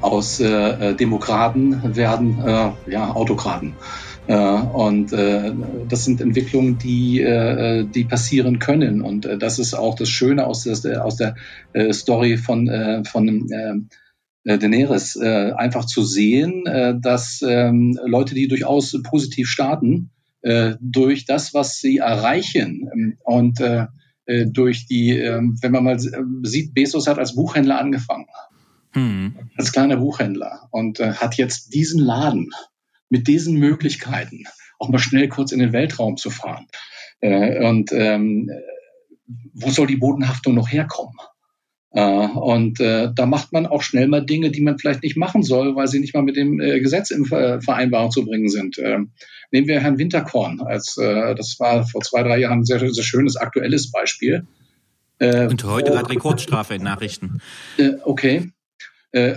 [0.00, 0.46] Aus äh,
[0.90, 3.74] äh Demokraten werden äh, ja, Autokraten.
[4.26, 5.52] Äh, und äh,
[5.88, 9.02] das sind Entwicklungen, die, äh, die passieren können.
[9.02, 11.34] Und das ist auch das Schöne aus der, aus der
[11.92, 13.88] Story von, von
[14.44, 20.10] äh, äh, Daenerys, äh, einfach zu sehen, äh, dass ähm, Leute, die durchaus positiv starten,
[20.42, 23.86] äh, durch das, was sie erreichen ähm, und äh,
[24.26, 28.26] äh durch die, äh, wenn man mal sieht, Bezos hat als Buchhändler angefangen,
[28.92, 29.34] hm.
[29.56, 32.50] als kleiner Buchhändler und äh, hat jetzt diesen Laden
[33.10, 34.44] mit diesen Möglichkeiten
[34.78, 36.66] auch mal schnell kurz in den Weltraum zu fahren.
[37.20, 38.50] Äh, und ähm,
[39.52, 41.14] wo soll die Bodenhaftung noch herkommen?
[41.92, 45.42] Äh, und äh, da macht man auch schnell mal Dinge, die man vielleicht nicht machen
[45.42, 48.78] soll, weil sie nicht mal mit dem äh, Gesetz in Vereinbarung zu bringen sind.
[48.78, 49.10] Ähm,
[49.50, 53.36] nehmen wir Herrn Winterkorn als, das war vor zwei, drei Jahren ein sehr, sehr schönes
[53.36, 54.46] aktuelles Beispiel.
[55.18, 57.40] Und heute gerade Rekordstrafe in Nachrichten.
[58.04, 58.52] Okay.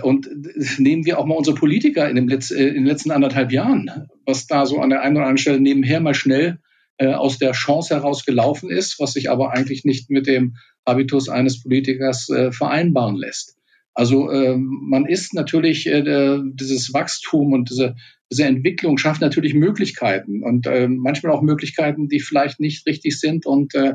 [0.02, 0.30] Und
[0.78, 4.46] nehmen wir auch mal unsere Politiker in, dem Letz-, in den letzten anderthalb Jahren, was
[4.46, 6.58] da so an der einen oder anderen Stelle nebenher mal schnell
[6.96, 10.54] äh, aus der Chance heraus gelaufen ist, was sich aber eigentlich nicht mit dem
[10.86, 13.56] Habitus eines Politikers äh, vereinbaren lässt.
[13.94, 17.94] Also äh, man ist natürlich äh, dieses Wachstum und diese,
[18.30, 23.46] diese Entwicklung schafft natürlich Möglichkeiten und äh, manchmal auch Möglichkeiten, die vielleicht nicht richtig sind
[23.46, 23.94] und äh,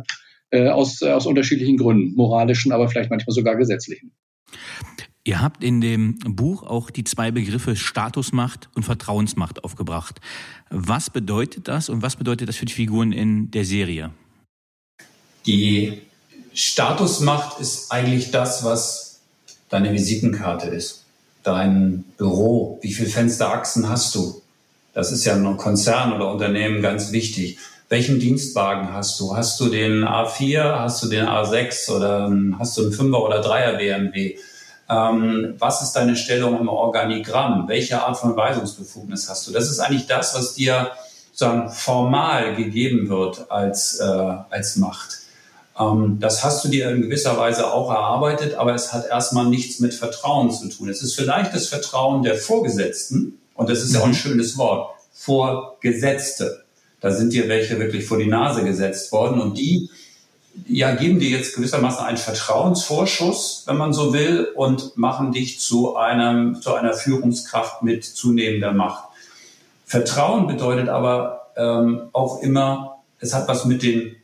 [0.52, 4.14] äh aus, aus unterschiedlichen Gründen, moralischen, aber vielleicht manchmal sogar gesetzlichen.
[5.26, 10.22] Ihr habt in dem Buch auch die zwei Begriffe Statusmacht und Vertrauensmacht aufgebracht.
[10.70, 14.12] Was bedeutet das und was bedeutet das für die Figuren in der Serie?
[15.46, 16.00] Die
[16.60, 19.22] Statusmacht ist eigentlich das, was
[19.70, 21.06] deine Visitenkarte ist.
[21.42, 24.42] Dein Büro, wie viele Fensterachsen hast du?
[24.94, 27.60] Das ist ja ein Konzern oder Unternehmen ganz wichtig.
[27.88, 29.38] Welchen Dienstwagen hast du?
[29.38, 33.78] Hast du den A4, hast du den A6 oder hast du einen 5er oder 3er
[33.78, 34.36] BMW?
[34.90, 37.70] Ähm, was ist deine Stellung im Organigramm?
[37.70, 39.54] Welche Art von Weisungsbefugnis hast du?
[39.54, 40.92] Das ist eigentlich das, was dir
[41.32, 44.04] sozusagen formal gegeben wird als, äh,
[44.50, 45.20] als Macht.
[45.80, 49.80] Ähm, das hast du dir in gewisser Weise auch erarbeitet, aber es hat erstmal nichts
[49.80, 50.90] mit Vertrauen zu tun.
[50.90, 54.16] Es ist vielleicht das Vertrauen der Vorgesetzten, und das ist ja auch ein mhm.
[54.16, 56.64] schönes Wort, Vorgesetzte.
[57.02, 59.90] Da sind dir welche wirklich vor die Nase gesetzt worden und die
[60.68, 65.96] ja, geben dir jetzt gewissermaßen einen Vertrauensvorschuss, wenn man so will, und machen dich zu
[65.96, 69.06] einem, zu einer Führungskraft mit zunehmender Macht.
[69.86, 74.16] Vertrauen bedeutet aber ähm, auch immer, es hat was mit den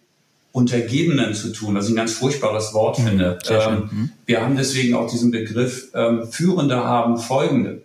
[0.55, 3.39] Untergebenen zu tun, was ich ein ganz furchtbares Wort mhm, finde.
[3.49, 4.09] Ähm, mhm.
[4.25, 7.81] Wir haben deswegen auch diesen Begriff, ähm, Führende haben Folgende.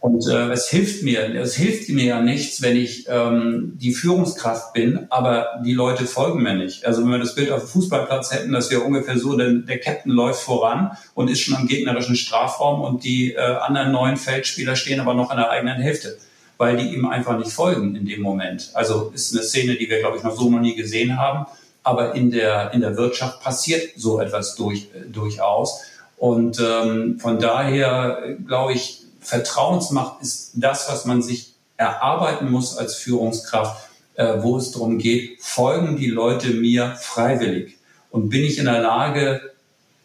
[0.00, 4.74] Und äh, es hilft mir, es hilft mir ja nichts, wenn ich ähm, die Führungskraft
[4.74, 6.84] bin, aber die Leute folgen mir nicht.
[6.84, 9.80] Also wenn wir das Bild auf dem Fußballplatz hätten, dass wir ungefähr so, der, der
[9.80, 14.76] Captain läuft voran und ist schon am gegnerischen Strafraum und die äh, anderen neun Feldspieler
[14.76, 16.18] stehen aber noch an der eigenen Hälfte,
[16.58, 18.70] weil die ihm einfach nicht folgen in dem Moment.
[18.74, 21.46] Also ist eine Szene, die wir, glaube ich, noch so noch nie gesehen haben.
[21.84, 25.82] Aber in der, in der Wirtschaft passiert so etwas durch, äh, durchaus.
[26.16, 32.96] Und ähm, von daher, glaube ich, Vertrauensmacht ist das, was man sich erarbeiten muss als
[32.96, 37.78] Führungskraft, äh, wo es darum geht, folgen die Leute mir freiwillig?
[38.10, 39.40] Und bin ich in der Lage,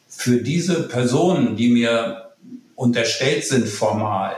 [0.08, 2.30] für diese Personen, die mir
[2.76, 4.36] unterstellt sind formal,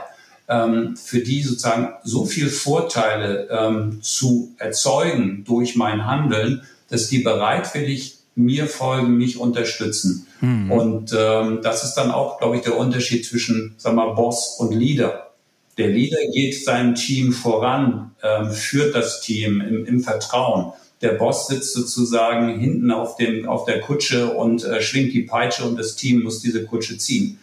[0.48, 7.18] ähm, für die sozusagen so viel Vorteile ähm, zu erzeugen durch mein Handeln, dass die
[7.18, 10.26] bereitwillig mir folgen, mich unterstützen.
[10.40, 10.70] Mhm.
[10.70, 14.72] Und ähm, das ist dann auch, glaube ich, der Unterschied zwischen, sag mal, Boss und
[14.72, 15.32] Leader.
[15.78, 20.72] Der Leader geht seinem Team voran, ähm, führt das Team im, im Vertrauen.
[21.02, 25.64] Der Boss sitzt sozusagen hinten auf, dem, auf der Kutsche und äh, schwingt die Peitsche
[25.64, 27.38] und das Team muss diese Kutsche ziehen.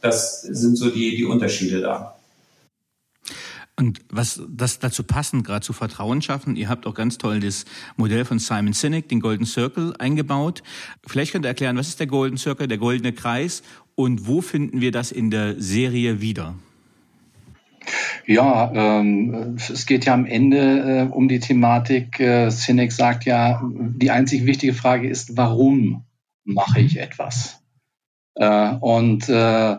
[0.00, 2.17] Das sind so die, die Unterschiede da.
[3.78, 7.64] Und was das dazu passend, gerade zu Vertrauen schaffen, ihr habt auch ganz toll das
[7.96, 10.64] Modell von Simon Sinek, den Golden Circle, eingebaut.
[11.06, 13.62] Vielleicht könnt ihr erklären, was ist der Golden Circle, der goldene Kreis
[13.94, 16.56] und wo finden wir das in der Serie wieder?
[18.26, 22.18] Ja, ähm, es geht ja am Ende äh, um die Thematik.
[22.18, 26.02] Äh, Sinek sagt ja, die einzig wichtige Frage ist, warum
[26.44, 27.57] mache ich etwas?
[28.38, 29.76] Äh, und äh,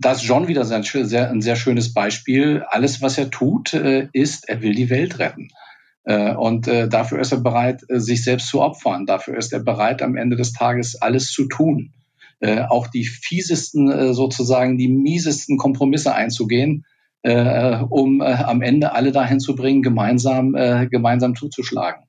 [0.00, 2.64] das ist John wieder ein sehr, ein sehr schönes Beispiel.
[2.68, 5.48] Alles, was er tut, äh, ist, er will die Welt retten.
[6.04, 9.04] Und dafür ist er bereit, sich selbst zu opfern.
[9.04, 11.92] Dafür ist er bereit, am Ende des Tages alles zu tun.
[12.40, 16.86] Auch die fiesesten, sozusagen die miesesten Kompromisse einzugehen,
[17.22, 20.52] um am Ende alle dahin zu bringen, gemeinsam,
[20.90, 22.04] gemeinsam zuzuschlagen.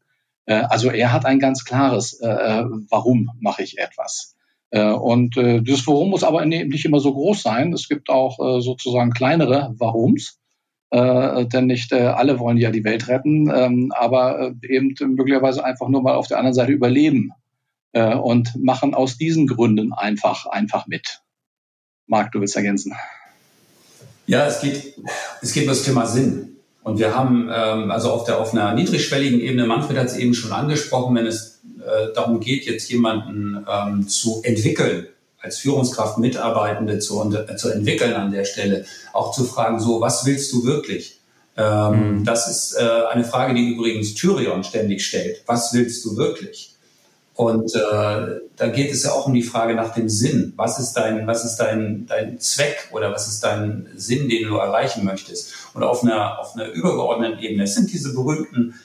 [0.45, 4.37] Also er hat ein ganz klares, warum mache ich etwas.
[4.71, 7.73] Äh, und äh, dieses Warum muss aber nicht immer so groß sein.
[7.73, 10.39] Es gibt auch äh, sozusagen kleinere Warums.
[10.91, 15.63] Äh, denn nicht äh, alle wollen ja die Welt retten, ähm, aber äh, eben möglicherweise
[15.63, 17.31] einfach nur mal auf der anderen Seite überleben
[17.91, 21.21] äh, und machen aus diesen Gründen einfach, einfach mit.
[22.07, 22.95] Marc, du willst ergänzen.
[24.25, 24.95] Ja, es geht,
[25.41, 26.57] es geht um das Thema Sinn.
[26.81, 30.33] Und wir haben ähm, also auf, der, auf einer niedrigschwelligen Ebene, Manfred hat es eben
[30.33, 31.48] schon angesprochen, wenn es
[31.81, 35.07] äh, darum geht, jetzt jemanden ähm, zu entwickeln,
[35.41, 40.25] als Führungskraft Mitarbeitende zu, äh, zu entwickeln an der Stelle, auch zu fragen, so, was
[40.25, 41.19] willst du wirklich?
[41.57, 42.25] Ähm, mhm.
[42.25, 45.43] Das ist äh, eine Frage, die übrigens Tyrion ständig stellt.
[45.45, 46.75] Was willst du wirklich?
[47.39, 47.79] Und äh,
[48.57, 50.51] da geht es ja auch um die Frage nach dem Sinn.
[50.57, 54.57] Was ist dein, was ist dein, dein Zweck oder was ist dein Sinn, den du
[54.57, 55.53] erreichen möchtest?
[55.73, 58.75] Und auf einer, auf einer übergeordneten Ebene, es sind diese berühmten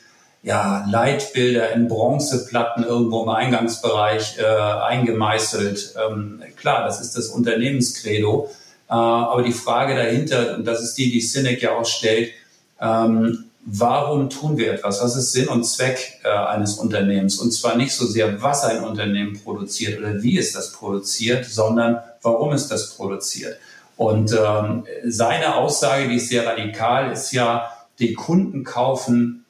[0.44, 5.94] ja, Leitbilder in Bronzeplatten irgendwo im Eingangsbereich äh, eingemeißelt.
[6.06, 8.50] Ähm, klar, das ist das Unternehmenskredo.
[8.88, 12.30] Äh, aber die Frage dahinter, und das ist die, die Sinek ja auch stellt,
[12.78, 15.02] ähm, warum tun wir etwas?
[15.02, 17.38] Was ist Sinn und Zweck äh, eines Unternehmens?
[17.38, 22.00] Und zwar nicht so sehr, was ein Unternehmen produziert oder wie es das produziert, sondern
[22.20, 23.56] warum es das produziert.
[23.96, 29.43] Und ähm, seine Aussage, die ist sehr radikal, ist ja, die Kunden kaufen,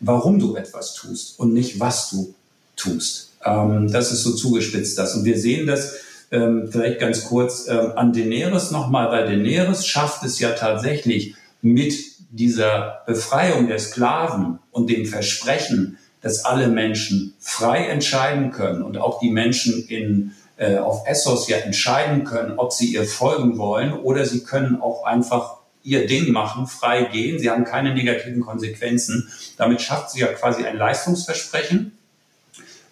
[0.00, 2.34] warum du etwas tust und nicht, was du
[2.76, 3.32] tust.
[3.44, 5.14] Ähm, das ist so zugespitzt das.
[5.14, 5.94] Und wir sehen das
[6.30, 11.94] ähm, vielleicht ganz kurz ähm, an Daenerys nochmal, weil Daenerys schafft es ja tatsächlich mit
[12.30, 19.20] dieser Befreiung der Sklaven und dem Versprechen, dass alle Menschen frei entscheiden können und auch
[19.20, 24.26] die Menschen in, äh, auf Essos ja entscheiden können, ob sie ihr folgen wollen oder
[24.26, 25.57] sie können auch einfach
[25.88, 27.38] ihr Ding machen, frei gehen.
[27.38, 29.28] Sie haben keine negativen Konsequenzen.
[29.56, 31.92] Damit schafft sie ja quasi ein Leistungsversprechen,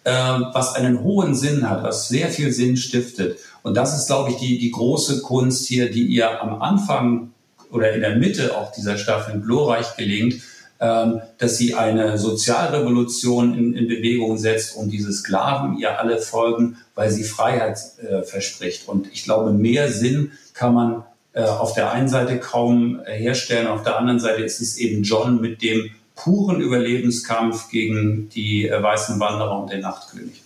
[0.03, 3.39] äh, was einen hohen Sinn hat, was sehr viel Sinn stiftet.
[3.61, 7.31] Und das ist, glaube ich, die, die große Kunst hier, die ihr am Anfang
[7.71, 10.41] oder in der Mitte auch dieser Staffel glorreich gelingt,
[10.79, 16.77] ähm, dass sie eine Sozialrevolution in, in, Bewegung setzt und diese Sklaven ihr alle folgen,
[16.93, 18.87] weil sie Freiheit äh, verspricht.
[18.87, 21.03] Und ich glaube, mehr Sinn kann man
[21.43, 25.41] auf der einen Seite kaum äh, herstellen, auf der anderen Seite ist es eben John
[25.41, 30.41] mit dem puren Überlebenskampf gegen die äh, weißen Wanderer und den Nachtkönig.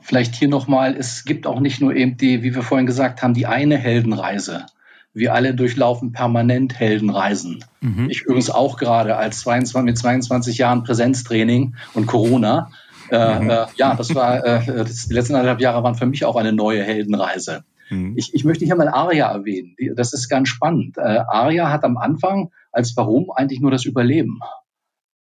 [0.00, 3.34] Vielleicht hier nochmal, es gibt auch nicht nur eben die, wie wir vorhin gesagt haben,
[3.34, 4.66] die eine Heldenreise.
[5.14, 7.64] Wir alle durchlaufen permanent Heldenreisen.
[7.80, 8.08] Mhm.
[8.08, 12.70] Ich übrigens auch gerade als 22, mit 22 Jahren Präsenztraining und Corona.
[13.10, 13.50] Äh, mhm.
[13.50, 16.52] äh, ja, das war, äh, das, die letzten anderthalb Jahre waren für mich auch eine
[16.52, 17.64] neue Heldenreise.
[17.90, 18.14] Mhm.
[18.16, 19.76] Ich, ich möchte hier mal Aria erwähnen.
[19.94, 20.98] Das ist ganz spannend.
[20.98, 24.40] Äh, Aria hat am Anfang als Warum eigentlich nur das Überleben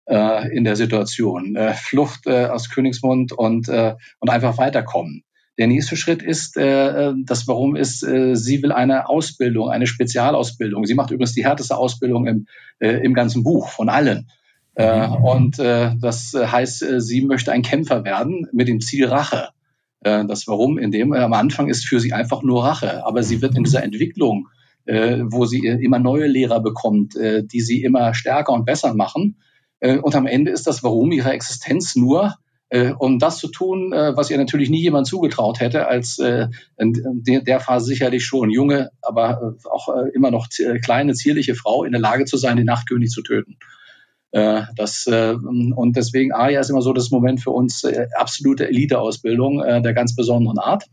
[0.07, 1.55] äh, in der Situation.
[1.55, 5.23] Äh, Flucht äh, aus Königsmund und, äh, und einfach weiterkommen.
[5.57, 10.85] Der nächste Schritt ist, äh, das Warum ist, äh, sie will eine Ausbildung, eine Spezialausbildung.
[10.85, 12.47] Sie macht übrigens die härteste Ausbildung im,
[12.79, 14.29] äh, im ganzen Buch von allen.
[14.75, 15.15] Äh, mhm.
[15.15, 19.49] und äh, das heißt, äh, sie möchte ein Kämpfer werden mit dem Ziel Rache.
[20.01, 23.41] Äh, das Warum in dem am Anfang ist für sie einfach nur Rache, aber sie
[23.41, 24.47] wird in dieser Entwicklung,
[24.85, 28.93] äh, wo sie äh, immer neue Lehrer bekommt, äh, die sie immer stärker und besser
[28.93, 29.37] machen,
[29.81, 32.35] und am Ende ist das Warum ihrer Existenz nur,
[32.97, 37.85] um das zu tun, was ihr natürlich nie jemand zugetraut hätte, als in der Phase
[37.85, 40.49] sicherlich schon junge, aber auch immer noch
[40.83, 43.55] kleine, zierliche Frau in der Lage zu sein, den Nachtkönig zu töten.
[44.31, 47.83] Das, und deswegen Aria ist immer so das Moment für uns
[48.15, 50.85] absolute Eliteausbildung der ganz besonderen Art.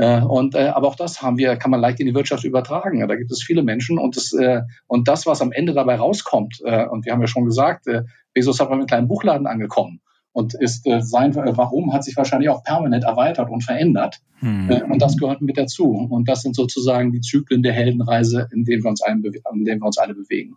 [0.00, 3.06] Äh, und, äh, aber auch das haben wir, kann man leicht in die Wirtschaft übertragen.
[3.06, 6.62] Da gibt es viele Menschen und das, äh, und das, was am Ende dabei rauskommt,
[6.64, 10.00] äh, und wir haben ja schon gesagt, äh, Bezos hat mit einem kleinen Buchladen angekommen
[10.32, 14.20] und ist äh, sein Warum hat sich wahrscheinlich auch permanent erweitert und verändert.
[14.38, 14.70] Hm.
[14.70, 15.90] Äh, und das gehört mit dazu.
[15.90, 19.82] Und das sind sozusagen die Zyklen der Heldenreise, in denen wir uns, allen, in denen
[19.82, 20.56] wir uns alle bewegen.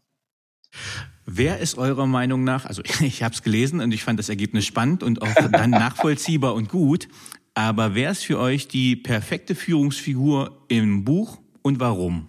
[1.26, 4.66] Wer ist eurer Meinung nach, also ich habe es gelesen und ich fand das Ergebnis
[4.66, 7.08] spannend und auch dann nachvollziehbar und gut,
[7.54, 12.28] aber wer ist für euch die perfekte Führungsfigur im Buch und warum?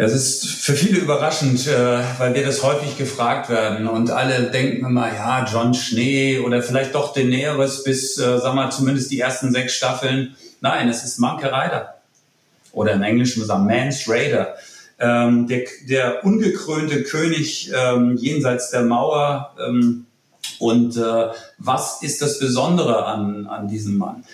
[0.00, 4.86] Es ist für viele überraschend, äh, weil wir das häufig gefragt werden und alle denken
[4.86, 9.50] immer, ja, John Schnee oder vielleicht doch Daenerys bis, äh, sagen wir zumindest die ersten
[9.50, 10.36] sechs Staffeln.
[10.60, 11.96] Nein, es ist Manke Ryder.
[12.70, 14.54] Oder im Englischen sagen Mans Raider.
[15.00, 20.06] Ähm, der, der ungekrönte König ähm, jenseits der Mauer, ähm,
[20.58, 21.28] und äh,
[21.58, 24.24] was ist das Besondere an, an diesem Mann?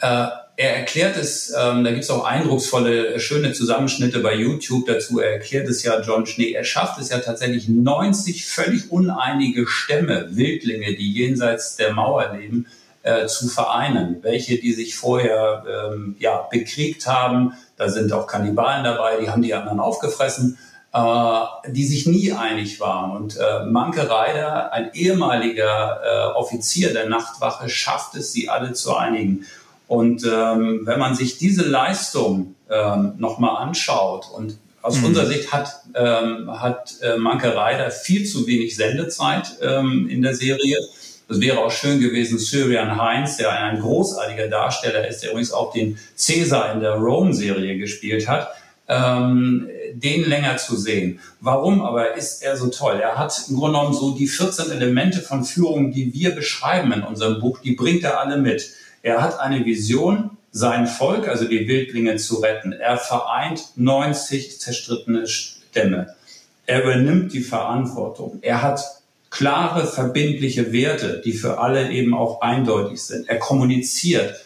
[0.00, 5.18] Äh, er erklärt es, ähm, da gibt es auch eindrucksvolle, schöne Zusammenschnitte bei YouTube dazu.
[5.18, 6.52] Er erklärt es ja, John Schnee.
[6.52, 12.66] Er schafft es ja tatsächlich 90 völlig uneinige Stämme, Wildlinge, die jenseits der Mauer leben,
[13.02, 14.18] äh, zu vereinen.
[14.22, 17.54] Welche, die sich vorher ähm, ja, bekriegt haben.
[17.82, 20.56] Da sind auch Kannibalen dabei, die haben die anderen aufgefressen
[20.92, 23.16] äh, die sich nie einig waren.
[23.16, 28.94] Und äh, Manke Reider, ein ehemaliger äh, Offizier der Nachtwache, schafft es, sie alle zu
[28.94, 29.46] einigen.
[29.88, 35.06] Und ähm, wenn man sich diese Leistung ähm, nochmal anschaut und aus mhm.
[35.06, 40.34] unserer Sicht hat, ähm, hat äh, Manke Reider viel zu wenig Sendezeit ähm, in der
[40.34, 40.76] Serie.
[41.28, 45.72] Es wäre auch schön gewesen, Syrian Heinz, der ein großartiger Darsteller ist, der übrigens auch
[45.72, 48.50] den Caesar in der Rome-Serie gespielt hat,
[48.88, 51.20] ähm, den länger zu sehen.
[51.40, 53.00] Warum aber ist er so toll?
[53.00, 57.02] Er hat im Grunde genommen so die 14 Elemente von Führung, die wir beschreiben in
[57.02, 58.70] unserem Buch, die bringt er alle mit.
[59.02, 62.72] Er hat eine Vision, sein Volk, also die Wildlinge zu retten.
[62.72, 66.14] Er vereint 90 zerstrittene Stämme.
[66.66, 68.38] Er übernimmt die Verantwortung.
[68.42, 68.84] Er hat
[69.32, 73.28] klare, verbindliche Werte, die für alle eben auch eindeutig sind.
[73.28, 74.44] Er kommuniziert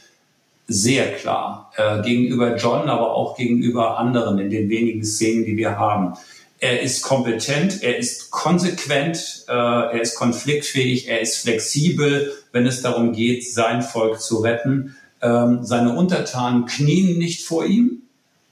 [0.69, 5.77] sehr klar äh, gegenüber John, aber auch gegenüber anderen in den wenigen Szenen, die wir
[5.77, 6.15] haben.
[6.59, 12.81] Er ist kompetent, er ist konsequent, äh, er ist konfliktfähig, er ist flexibel, wenn es
[12.81, 14.97] darum geht, sein Volk zu retten.
[15.21, 18.03] Ähm, seine Untertanen knien nicht vor ihm,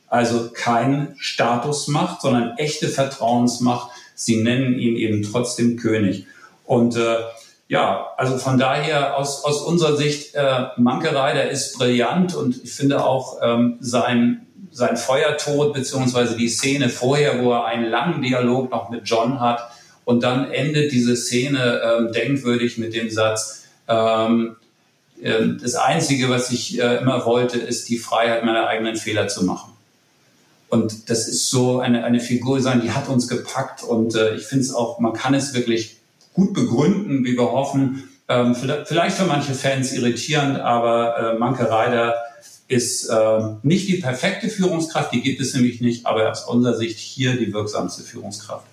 [0.08, 3.90] also kein Statusmacht, sondern echte Vertrauensmacht.
[4.14, 6.26] Sie nennen ihn eben trotzdem König.
[6.64, 7.16] Und äh,
[7.68, 13.04] ja, also von daher aus, aus unserer Sicht, äh, Mankereider ist brillant und ich finde
[13.04, 18.90] auch ähm, sein, sein Feuertod beziehungsweise die Szene vorher, wo er einen langen Dialog noch
[18.90, 19.70] mit John hat
[20.04, 24.56] und dann endet diese Szene ähm, denkwürdig mit dem Satz, ähm,
[25.22, 29.44] äh, das Einzige, was ich äh, immer wollte, ist die Freiheit, meine eigenen Fehler zu
[29.44, 29.73] machen.
[30.68, 33.82] Und das ist so eine, eine Figur sein, die hat uns gepackt.
[33.82, 35.98] Und äh, ich finde es auch, man kann es wirklich
[36.32, 38.04] gut begründen, wie wir hoffen.
[38.28, 42.14] Ähm, vielleicht für manche Fans irritierend, aber äh, Manke Reider
[42.68, 46.98] ist äh, nicht die perfekte Führungskraft, die gibt es nämlich nicht, aber aus unserer Sicht
[46.98, 48.66] hier die wirksamste Führungskraft.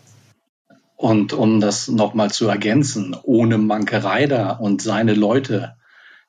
[0.96, 5.76] Und um das nochmal zu ergänzen, ohne Manke Reider und seine Leute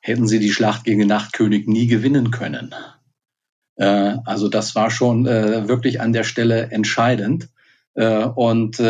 [0.01, 2.75] hätten sie die Schlacht gegen den Nachtkönig nie gewinnen können.
[3.75, 7.49] Äh, also das war schon äh, wirklich an der Stelle entscheidend.
[7.95, 8.81] Äh, und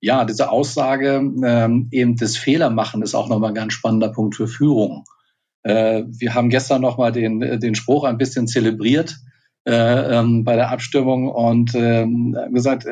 [0.00, 4.46] ja, diese Aussage ähm, eben des Fehlermachen ist auch nochmal ein ganz spannender Punkt für
[4.46, 5.04] Führung.
[5.64, 9.16] Wir haben gestern nochmal den, den Spruch ein bisschen zelebriert
[9.66, 12.86] äh, ähm, bei der Abstimmung und ähm, gesagt,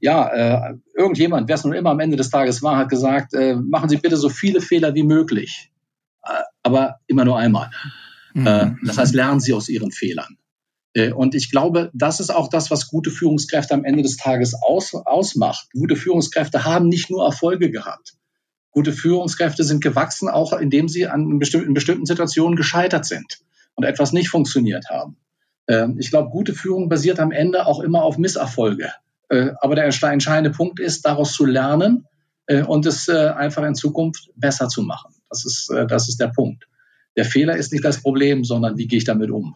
[0.00, 3.96] ja, irgendjemand, wer es nun immer am Ende des Tages war, hat gesagt, machen Sie
[3.96, 5.70] bitte so viele Fehler wie möglich,
[6.64, 7.70] aber immer nur einmal.
[8.34, 8.80] Mhm.
[8.84, 10.36] Das heißt, lernen Sie aus Ihren Fehlern.
[10.94, 14.54] Äh, und ich glaube, das ist auch das, was gute Führungskräfte am Ende des Tages
[14.54, 15.68] aus, ausmacht.
[15.72, 18.14] Gute Führungskräfte haben nicht nur Erfolge gehabt.
[18.72, 23.40] Gute Führungskräfte sind gewachsen, auch indem sie an bestimmten, in bestimmten Situationen gescheitert sind
[23.74, 25.16] und etwas nicht funktioniert haben.
[25.68, 28.92] Ähm, ich glaube, gute Führung basiert am Ende auch immer auf Misserfolge.
[29.28, 32.06] Äh, aber der entscheidende Punkt ist, daraus zu lernen
[32.46, 35.14] äh, und es einfach in Zukunft besser zu machen.
[35.28, 36.66] Das ist, das ist der Punkt.
[37.16, 39.54] Der Fehler ist nicht das Problem, sondern wie gehe ich damit um?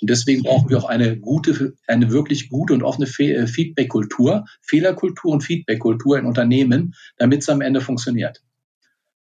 [0.00, 5.32] Und deswegen brauchen wir auch eine gute, eine wirklich gute und offene äh, Feedback-Kultur, Fehlerkultur
[5.32, 8.42] und Feedback-Kultur in Unternehmen, damit es am Ende funktioniert.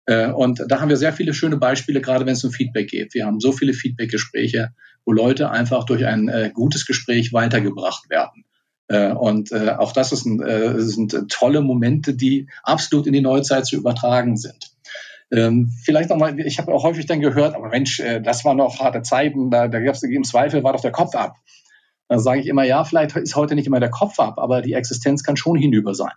[0.07, 3.13] Äh, und da haben wir sehr viele schöne Beispiele, gerade wenn es um Feedback geht.
[3.13, 4.71] Wir haben so viele Feedback-Gespräche,
[5.05, 8.45] wo Leute einfach durch ein äh, gutes Gespräch weitergebracht werden.
[8.89, 14.72] Und auch das sind tolle Momente, die absolut in die Neuzeit zu übertragen sind.
[15.33, 18.81] Ähm, vielleicht nochmal, ich habe auch häufig dann gehört, aber Mensch, äh, das waren noch
[18.81, 21.37] harte Zeiten, da, da gab es im Zweifel, war doch der Kopf ab.
[22.09, 24.75] Da sage ich immer, ja, vielleicht ist heute nicht immer der Kopf ab, aber die
[24.75, 26.13] Existenz kann schon hinüber sein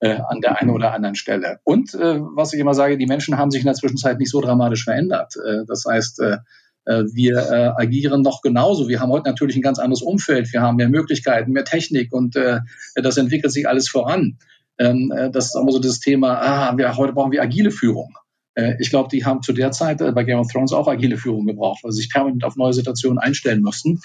[0.00, 1.60] äh, an der einen oder anderen Stelle.
[1.64, 4.40] Und äh, was ich immer sage, die Menschen haben sich in der Zwischenzeit nicht so
[4.40, 5.34] dramatisch verändert.
[5.36, 6.36] Äh, das heißt, äh,
[6.86, 8.88] äh wir äh, agieren noch genauso.
[8.88, 10.52] Wir haben heute natürlich ein ganz anderes Umfeld.
[10.52, 12.60] Wir haben mehr Möglichkeiten, mehr Technik und äh,
[12.94, 14.38] das entwickelt sich alles voran.
[14.78, 18.14] Ähm, äh, das ist immer so das Thema, ah, wir, heute brauchen wir agile Führung.
[18.54, 21.16] Äh, ich glaube, die haben zu der Zeit äh, bei Game of Thrones auch agile
[21.16, 24.00] Führung gebraucht, weil sie sich permanent auf neue Situationen einstellen mussten.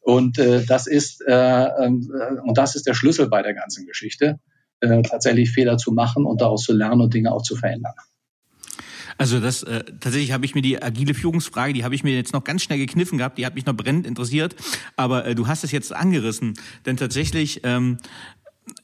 [0.00, 3.86] Und äh, das ist äh, ähm, äh, und das ist der Schlüssel bei der ganzen
[3.86, 4.38] Geschichte,
[4.80, 7.94] tatsächlich Fehler zu machen und daraus zu lernen und Dinge auch zu verändern.
[9.18, 12.32] Also das äh, tatsächlich habe ich mir die agile Führungsfrage, die habe ich mir jetzt
[12.32, 14.54] noch ganz schnell gekniffen gehabt, die hat mich noch brennend interessiert,
[14.94, 16.54] aber äh, du hast es jetzt angerissen,
[16.86, 18.37] denn tatsächlich ähm, äh,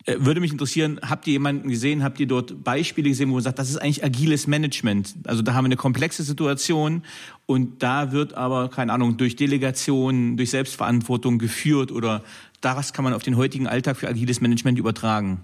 [0.06, 3.58] würde mich interessieren, habt ihr jemanden gesehen, habt ihr dort Beispiele gesehen, wo man sagt,
[3.58, 5.14] das ist eigentlich agiles Management?
[5.26, 7.02] Also da haben wir eine komplexe Situation
[7.46, 12.22] und da wird aber, keine Ahnung, durch Delegation, durch Selbstverantwortung geführt oder
[12.60, 15.40] das kann man auf den heutigen Alltag für agiles Management übertragen.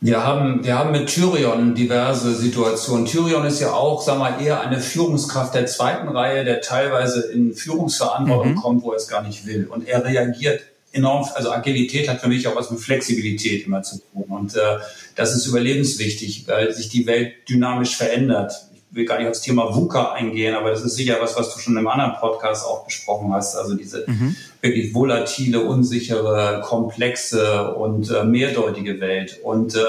[0.00, 3.06] Wir haben, wir haben mit Tyrion diverse Situationen.
[3.06, 7.54] Tyrion ist ja auch, sag mal, eher eine Führungskraft der zweiten Reihe, der teilweise in
[7.54, 8.56] Führungsverantwortung mhm.
[8.56, 9.66] kommt, wo er es gar nicht will.
[9.66, 10.60] Und er reagiert
[10.92, 14.24] enorm, also Agilität hat für mich auch was mit Flexibilität immer zu tun.
[14.28, 14.78] Und äh,
[15.14, 18.52] das ist überlebenswichtig, weil sich die Welt dynamisch verändert.
[18.74, 21.60] Ich will gar nicht aufs Thema VUCA eingehen, aber das ist sicher was, was du
[21.60, 23.56] schon im anderen Podcast auch besprochen hast.
[23.56, 24.36] Also diese mhm.
[24.60, 29.38] wirklich volatile, unsichere, komplexe und äh, mehrdeutige Welt.
[29.42, 29.80] Und äh,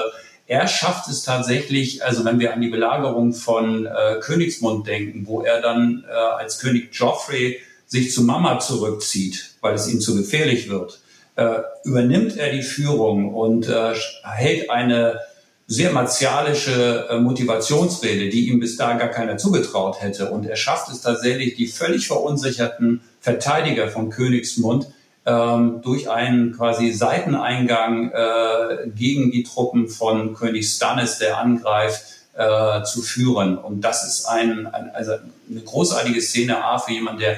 [0.46, 5.42] er schafft es tatsächlich, also wenn wir an die Belagerung von äh, Königsmund denken, wo
[5.42, 10.68] er dann äh, als König Joffrey sich zu Mama zurückzieht, weil es ihm zu gefährlich
[10.68, 11.00] wird,
[11.36, 15.20] äh, übernimmt er die Führung und äh, hält eine
[15.66, 20.30] sehr martialische äh, Motivationsrede, die ihm bis dahin gar keiner zugetraut hätte.
[20.30, 24.88] Und er schafft es tatsächlich, die völlig verunsicherten Verteidiger von Königsmund
[25.26, 32.02] ähm, durch einen quasi Seiteneingang äh, gegen die Truppen von König Stannis, der angreift,
[32.34, 33.58] äh, zu führen.
[33.58, 35.12] Und das ist ein, ein, also
[35.50, 37.36] eine großartige Szene, A, für jemanden, der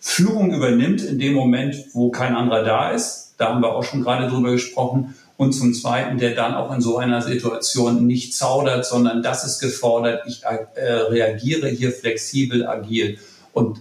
[0.00, 3.34] Führung übernimmt in dem Moment, wo kein anderer da ist.
[3.36, 5.14] Da haben wir auch schon gerade drüber gesprochen.
[5.36, 9.60] Und zum Zweiten, der dann auch in so einer Situation nicht zaudert, sondern das ist
[9.60, 10.22] gefordert.
[10.26, 13.18] Ich äh, reagiere hier flexibel, agil.
[13.52, 13.80] Und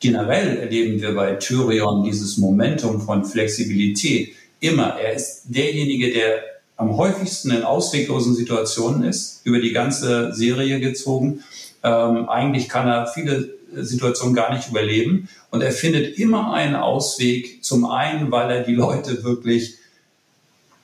[0.00, 4.96] generell erleben wir bei Tyrion dieses Momentum von Flexibilität immer.
[4.98, 6.40] Er ist derjenige, der
[6.76, 11.42] am häufigsten in ausweglosen Situationen ist, über die ganze Serie gezogen.
[11.82, 15.28] Ähm, eigentlich kann er viele Situation gar nicht überleben.
[15.50, 17.64] Und er findet immer einen Ausweg.
[17.64, 19.76] Zum einen, weil er die Leute wirklich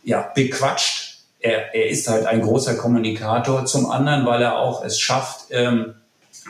[0.05, 1.19] ja, bequatscht.
[1.41, 3.67] Er, er ist halt ein großer Kommunikator.
[3.67, 5.95] Zum anderen, weil er auch es schafft, ähm,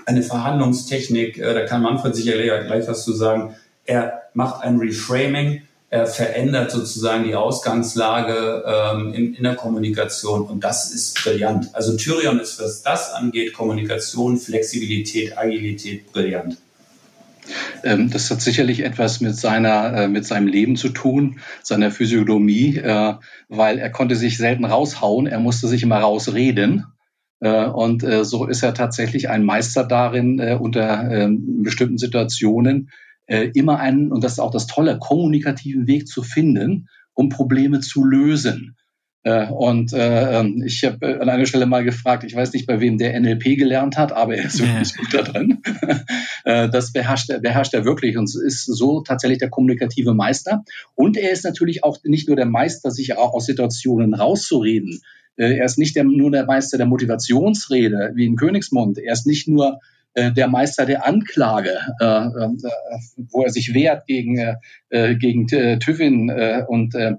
[0.06, 3.56] eine Verhandlungstechnik, äh, da kann Manfred sicherlich gleich was zu sagen.
[3.84, 5.62] Er macht ein Reframing.
[5.92, 11.68] Er verändert sozusagen die Ausgangslage ähm, in, in der Kommunikation und das ist brillant.
[11.74, 16.56] Also Tyrion ist, was das angeht, Kommunikation, Flexibilität, Agilität, brillant.
[17.84, 22.78] Ähm, das hat sicherlich etwas mit seiner, äh, mit seinem Leben zu tun, seiner Physiognomie,
[22.78, 23.12] äh,
[23.50, 26.86] weil er konnte sich selten raushauen, er musste sich immer rausreden.
[27.40, 32.88] Äh, und so ist er tatsächlich ein Meister darin, unter ähm, bestimmten Situationen
[33.26, 38.04] immer einen, und das ist auch das Tolle, kommunikativen Weg zu finden, um Probleme zu
[38.04, 38.76] lösen.
[39.24, 42.66] Äh, und äh, ähm, ich habe äh, an einer Stelle mal gefragt, ich weiß nicht,
[42.66, 45.62] bei wem der NLP gelernt hat, aber er ist wirklich gut da drin.
[46.44, 50.64] äh, das beherrscht er, beherrscht er wirklich und ist so tatsächlich der kommunikative Meister.
[50.96, 55.00] Und er ist natürlich auch nicht nur der Meister, sich auch aus Situationen rauszureden.
[55.36, 58.98] Äh, er ist nicht der, nur der Meister der Motivationsrede, wie in Königsmund.
[58.98, 59.78] Er ist nicht nur
[60.14, 62.48] äh, der Meister der Anklage, äh, äh,
[63.30, 64.56] wo er sich wehrt gegen,
[64.90, 67.14] gegen äh, und äh,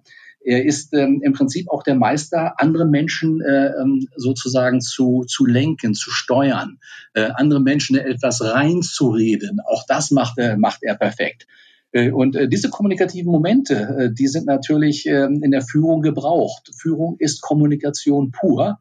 [0.45, 5.45] er ist ähm, im Prinzip auch der Meister, andere Menschen äh, ähm, sozusagen zu, zu
[5.45, 6.79] lenken, zu steuern,
[7.13, 9.59] andere Menschen etwas reinzureden.
[9.65, 11.47] Auch das macht, er macht er perfekt.
[11.93, 16.71] Und diese kommunikativen Momente, die sind natürlich ähm, in der Führung gebraucht.
[16.75, 18.79] Führung ist Kommunikation pur.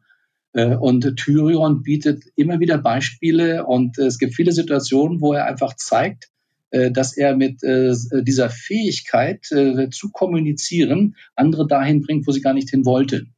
[0.53, 5.75] Äh, und Tyrion bietet immer wieder Beispiele und es gibt viele Situationen, wo er einfach
[5.75, 6.29] zeigt,
[6.73, 7.93] äh, dass er mit äh,
[8.23, 13.33] dieser Fähigkeit äh, zu kommunizieren andere dahin bringt, wo sie gar nicht hin wollten.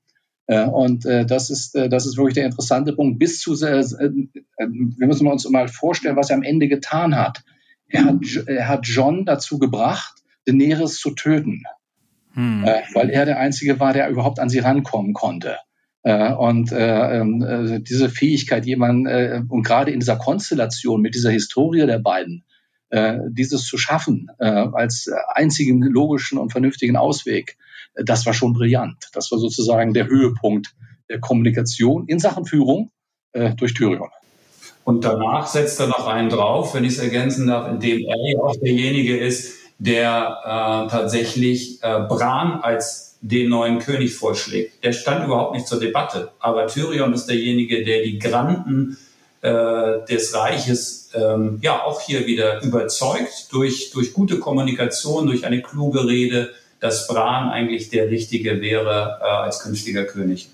[0.47, 3.17] Und das ist, das ist wirklich der interessante Punkt.
[3.17, 7.43] Bis zu, wir müssen uns mal vorstellen, was er am Ende getan hat.
[7.87, 10.13] Er hat, er hat John dazu gebracht,
[10.45, 11.63] Daenerys zu töten,
[12.33, 12.63] hm.
[12.93, 15.57] weil er der Einzige war, der überhaupt an sie rankommen konnte.
[16.11, 21.97] Und äh, diese Fähigkeit, jemand, äh, und gerade in dieser Konstellation mit dieser Historie der
[21.97, 22.43] beiden,
[22.91, 27.57] äh, dieses zu schaffen äh, als einzigen logischen und vernünftigen Ausweg,
[27.95, 29.09] äh, das war schon brillant.
[29.13, 30.75] Das war sozusagen der Höhepunkt
[31.09, 32.91] der Kommunikation in Sachen Führung
[33.33, 34.09] äh, durch Tyrion.
[34.83, 38.55] Und danach setzt er noch einen drauf, wenn ich es ergänzen darf, indem er auch
[38.55, 44.83] derjenige ist, der äh, tatsächlich äh, Bran als den neuen König vorschlägt.
[44.83, 46.31] Der stand überhaupt nicht zur Debatte.
[46.39, 48.97] Aber Tyrion ist derjenige, der die Granden
[49.41, 55.63] äh, des Reiches ähm, ja auch hier wieder überzeugt durch, durch gute Kommunikation, durch eine
[55.63, 60.49] kluge Rede, dass Bran eigentlich der Richtige wäre äh, als künftiger König.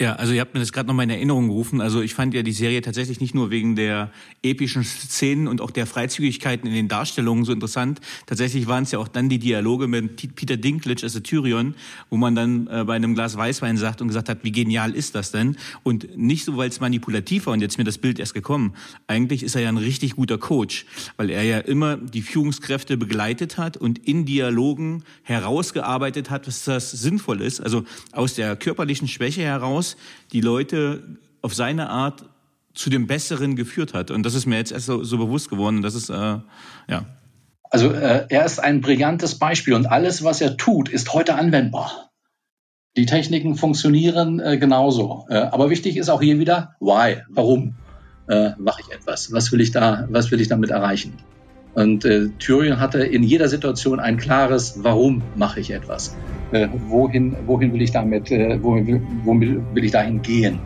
[0.00, 1.80] Ja, also ihr habt mir das gerade nochmal in Erinnerung gerufen.
[1.80, 4.10] Also ich fand ja die Serie tatsächlich nicht nur wegen der
[4.42, 8.00] epischen Szenen und auch der Freizügigkeiten in den Darstellungen so interessant.
[8.26, 11.76] Tatsächlich waren es ja auch dann die Dialoge mit Peter Dinklage, also Tyrion,
[12.10, 15.14] wo man dann äh, bei einem Glas Weißwein sagt und gesagt hat, wie genial ist
[15.14, 15.56] das denn?
[15.84, 18.74] Und nicht so, weil es manipulativ war und jetzt mir das Bild erst gekommen.
[19.06, 20.86] Eigentlich ist er ja ein richtig guter Coach,
[21.18, 26.90] weil er ja immer die Führungskräfte begleitet hat und in Dialogen herausgearbeitet hat, was das
[26.90, 27.60] sinnvoll ist.
[27.60, 29.96] Also aus der körperlichen Schwäche heraus hinaus
[30.32, 31.02] die Leute
[31.42, 32.24] auf seine Art
[32.74, 34.10] zu dem Besseren geführt hat.
[34.10, 35.82] Und das ist mir jetzt erst so, so bewusst geworden.
[35.82, 36.38] Das ist, äh,
[36.88, 37.04] ja.
[37.70, 42.10] Also äh, er ist ein brillantes Beispiel und alles, was er tut, ist heute anwendbar.
[42.96, 45.26] Die Techniken funktionieren äh, genauso.
[45.28, 47.22] Äh, aber wichtig ist auch hier wieder, why?
[47.28, 47.74] Warum
[48.28, 49.32] äh, mache ich etwas?
[49.32, 51.14] Was will ich da, was will ich damit erreichen?
[51.74, 56.16] Und äh, Tyrion hatte in jeder Situation ein klares, warum mache ich etwas?
[56.54, 60.60] Äh, wohin, wohin will ich damit, äh, wohin, wohin will ich dahin gehen?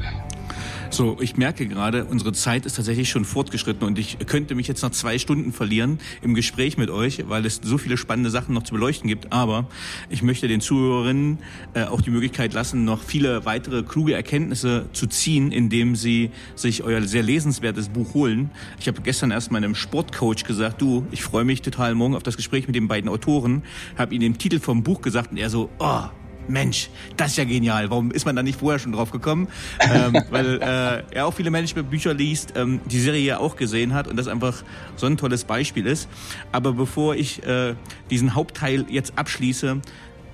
[0.91, 4.82] So, ich merke gerade, unsere Zeit ist tatsächlich schon fortgeschritten und ich könnte mich jetzt
[4.82, 8.62] noch zwei Stunden verlieren im Gespräch mit euch, weil es so viele spannende Sachen noch
[8.62, 9.32] zu beleuchten gibt.
[9.32, 9.68] Aber
[10.09, 11.39] ich möchte den Zuhörerinnen
[11.74, 16.82] äh, auch die Möglichkeit lassen, noch viele weitere kluge Erkenntnisse zu ziehen, indem sie sich
[16.82, 18.51] euer sehr lesenswertes Buch holen.
[18.80, 22.36] Ich habe gestern erst meinem Sportcoach gesagt, du, ich freue mich total morgen auf das
[22.36, 23.62] Gespräch mit den beiden Autoren,
[23.97, 26.05] habe ihm den Titel vom Buch gesagt und er so, oh,
[26.49, 27.91] Mensch, das ist ja genial.
[27.91, 29.49] Warum ist man da nicht vorher schon drauf gekommen?
[29.81, 34.09] ähm, weil äh, er auch viele Managementbücher liest, ähm, die Serie ja auch gesehen hat
[34.09, 34.63] und das einfach
[34.97, 36.09] so ein tolles Beispiel ist.
[36.53, 37.75] Aber bevor ich äh,
[38.11, 39.81] diesen Hauptteil jetzt abschließe,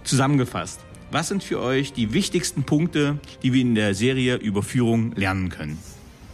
[0.04, 0.80] zusammengefasst.
[1.10, 5.48] Was sind für euch die wichtigsten Punkte, die wir in der Serie über Führung lernen
[5.48, 5.78] können?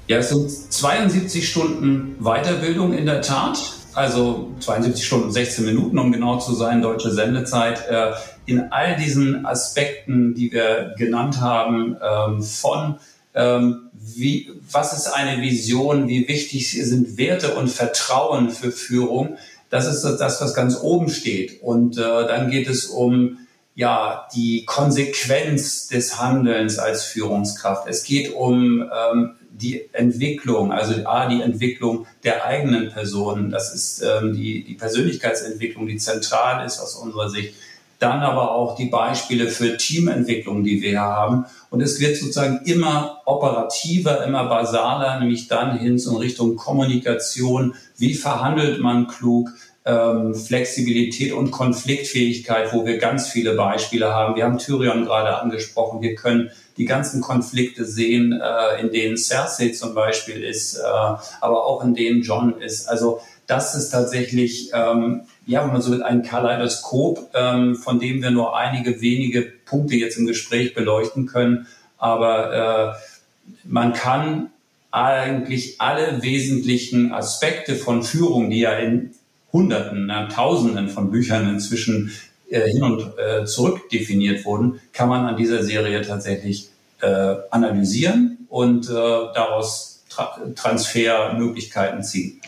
[0.08, 6.12] Ja, es sind 72 Stunden Weiterbildung in der Tat also 72 Stunden 16 Minuten, um
[6.12, 8.12] genau zu sein, deutsche Sendezeit, äh,
[8.50, 12.96] in all diesen Aspekten, die wir genannt haben, ähm, von
[13.34, 19.36] ähm, wie, was ist eine Vision, wie wichtig sind Werte und Vertrauen für Führung,
[19.68, 21.62] das ist das, was ganz oben steht.
[21.62, 23.38] Und äh, dann geht es um
[23.76, 27.86] ja, die Konsequenz des Handelns als Führungskraft.
[27.88, 34.02] Es geht um ähm, die Entwicklung, also A, die Entwicklung der eigenen Personen, das ist
[34.02, 37.54] ähm, die, die Persönlichkeitsentwicklung, die zentral ist aus unserer Sicht.
[38.00, 41.44] Dann aber auch die Beispiele für Teamentwicklung, die wir haben.
[41.70, 47.74] Und es wird sozusagen immer operativer, immer basaler, nämlich dann hin in Richtung Kommunikation.
[47.96, 49.50] Wie verhandelt man klug?
[49.84, 54.36] ähm, Flexibilität und Konfliktfähigkeit, wo wir ganz viele Beispiele haben.
[54.36, 56.02] Wir haben Tyrion gerade angesprochen.
[56.02, 61.66] Wir können die ganzen Konflikte sehen, äh, in denen Cersei zum Beispiel ist, äh, aber
[61.66, 62.88] auch in denen John ist.
[62.88, 68.22] Also das ist tatsächlich, ähm, ja, wenn man so will, ein Kaleidoskop, ähm, von dem
[68.22, 71.66] wir nur einige wenige Punkte jetzt im Gespräch beleuchten können.
[71.98, 74.50] Aber äh, man kann
[74.90, 79.10] eigentlich alle wesentlichen Aspekte von Führung, die ja in
[79.52, 82.12] Hunderten, na, Tausenden von Büchern inzwischen
[82.48, 86.68] äh, hin und äh, zurück definiert wurden, kann man an dieser Serie tatsächlich
[87.00, 92.40] äh, analysieren und äh, daraus Tra Transfermöglichkeiten ziehen.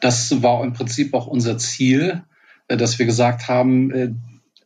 [0.00, 2.22] Das war im Prinzip auch unser Ziel,
[2.76, 4.10] dass wir gesagt haben, äh,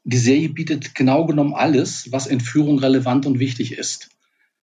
[0.04, 4.10] die Serie bietet genau genommen alles, was in Führung relevant und wichtig ist.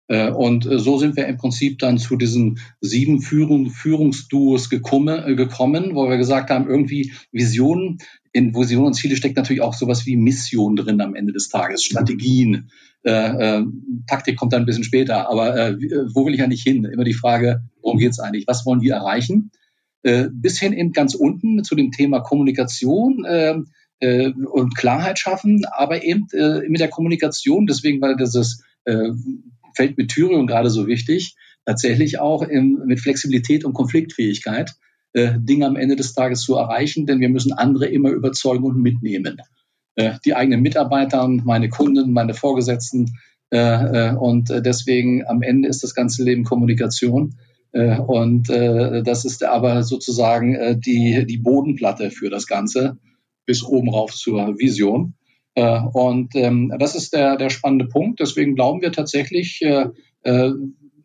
[0.08, 5.22] Äh, und äh, so sind wir im Prinzip dann zu diesen sieben Führung, Führungsduos gekommen,
[5.24, 7.98] äh, gekommen, wo wir gesagt haben, irgendwie Visionen,
[8.32, 11.84] in Vision und Ziele steckt natürlich auch sowas wie Mission drin am Ende des Tages,
[11.84, 12.70] Strategien.
[13.02, 13.64] Äh, äh,
[14.06, 15.76] Taktik kommt dann ein bisschen später, aber äh,
[16.12, 16.84] wo will ich eigentlich hin?
[16.84, 18.46] Immer die Frage, worum geht's eigentlich?
[18.46, 19.50] Was wollen wir erreichen?
[20.02, 23.56] Äh, bis hin in ganz unten zu dem Thema Kommunikation äh,
[24.00, 28.62] äh, und Klarheit schaffen, aber eben äh, mit der Kommunikation, deswegen, weil dieses
[29.74, 31.36] fällt mit Thüringen gerade so wichtig,
[31.66, 34.76] tatsächlich auch mit Flexibilität und Konfliktfähigkeit
[35.12, 38.80] äh, Dinge am Ende des Tages zu erreichen, denn wir müssen andere immer überzeugen und
[38.80, 39.42] mitnehmen.
[40.24, 43.18] Die eigenen Mitarbeiter, meine Kunden, meine Vorgesetzten
[43.50, 47.34] und deswegen am Ende ist das ganze Leben Kommunikation.
[47.72, 52.98] Äh, und das ist aber sozusagen die, die Bodenplatte für das Ganze
[53.48, 55.14] bis oben rauf zur Vision.
[55.58, 58.20] Äh, und ähm, das ist der, der spannende Punkt.
[58.20, 59.86] Deswegen glauben wir tatsächlich, äh,
[60.22, 60.52] äh,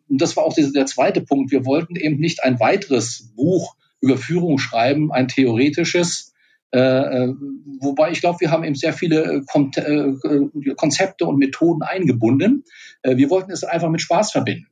[0.08, 4.58] das war auch der zweite Punkt, wir wollten eben nicht ein weiteres Buch über Führung
[4.58, 6.34] schreiben, ein theoretisches,
[6.72, 7.34] äh, äh
[7.80, 12.64] wobei ich glaube, wir haben eben sehr viele äh, Konzepte und Methoden eingebunden.
[13.02, 14.66] Äh, wir wollten es einfach mit Spaß verbinden.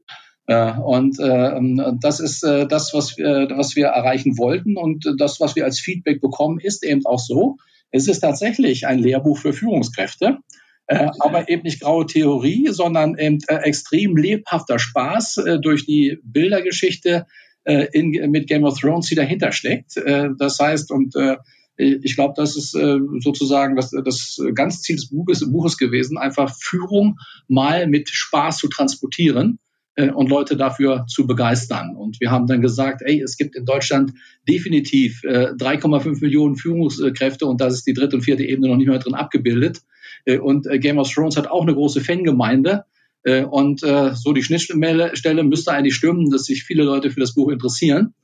[0.47, 4.77] Äh, und äh, das ist äh, das, was wir, was wir erreichen wollten.
[4.77, 7.57] Und das, was wir als Feedback bekommen, ist eben auch so,
[7.91, 10.39] es ist tatsächlich ein Lehrbuch für Führungskräfte,
[10.87, 16.19] äh, aber eben nicht graue Theorie, sondern eben äh, extrem lebhafter Spaß äh, durch die
[16.25, 17.27] Bildergeschichte
[17.65, 19.97] äh, in, mit Game of Thrones, die dahinter steckt.
[19.97, 21.37] Äh, das heißt, und äh,
[21.77, 26.55] ich glaube, das ist äh, sozusagen das, das ganz Ziel des Buches, Buches gewesen, einfach
[26.61, 27.19] Führung
[27.49, 31.97] mal mit Spaß zu transportieren äh, und Leute dafür zu begeistern.
[31.97, 34.15] Und wir haben dann gesagt, ey, es gibt in Deutschland
[34.49, 38.89] definitiv äh, 3,5 Millionen Führungskräfte und das ist die dritte und vierte Ebene noch nicht
[38.89, 39.83] mehr drin abgebildet.
[40.25, 42.85] Äh, und äh, Game of Thrones hat auch eine große Fangemeinde.
[43.25, 47.35] Äh, und äh, so die Schnittstelle müsste eigentlich stimmen, dass sich viele Leute für das
[47.35, 48.15] Buch interessieren.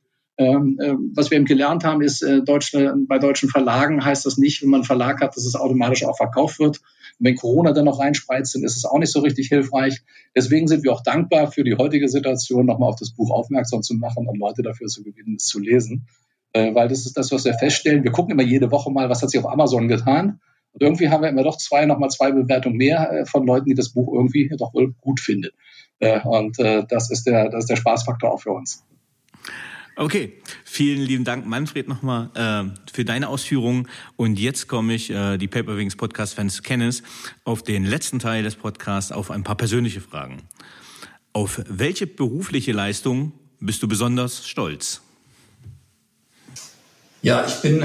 [0.41, 4.39] Ähm, äh, was wir eben gelernt haben, ist, äh, Deutsche, bei deutschen Verlagen heißt das
[4.39, 6.79] nicht, wenn man einen Verlag hat, dass es automatisch auch verkauft wird.
[7.19, 10.01] Und wenn Corona dann noch reinspreizt, dann ist es auch nicht so richtig hilfreich.
[10.37, 13.95] Deswegen sind wir auch dankbar für die heutige Situation, nochmal auf das Buch aufmerksam zu
[13.95, 16.07] machen und Leute dafür zu gewinnen, es zu lesen.
[16.53, 18.05] Äh, weil das ist das, was wir feststellen.
[18.05, 20.41] Wir gucken immer jede Woche mal, was hat sich auf Amazon getan.
[20.73, 23.75] Und irgendwie haben wir immer doch zwei, nochmal zwei Bewertungen mehr äh, von Leuten, die
[23.75, 25.51] das Buch irgendwie doch wohl gut finden.
[25.99, 28.85] Äh, und äh, das ist der, das ist der Spaßfaktor auch für uns.
[29.99, 30.33] Okay,
[30.65, 33.89] vielen lieben Dank, Manfred, nochmal äh, für deine Ausführungen.
[34.15, 37.03] Und jetzt komme ich, äh, die Paperwings Podcast-Fans kennen es,
[37.43, 40.43] auf den letzten Teil des Podcasts auf ein paar persönliche Fragen.
[41.33, 45.01] Auf welche berufliche Leistung bist du besonders stolz?
[47.23, 47.85] Ja, ich bin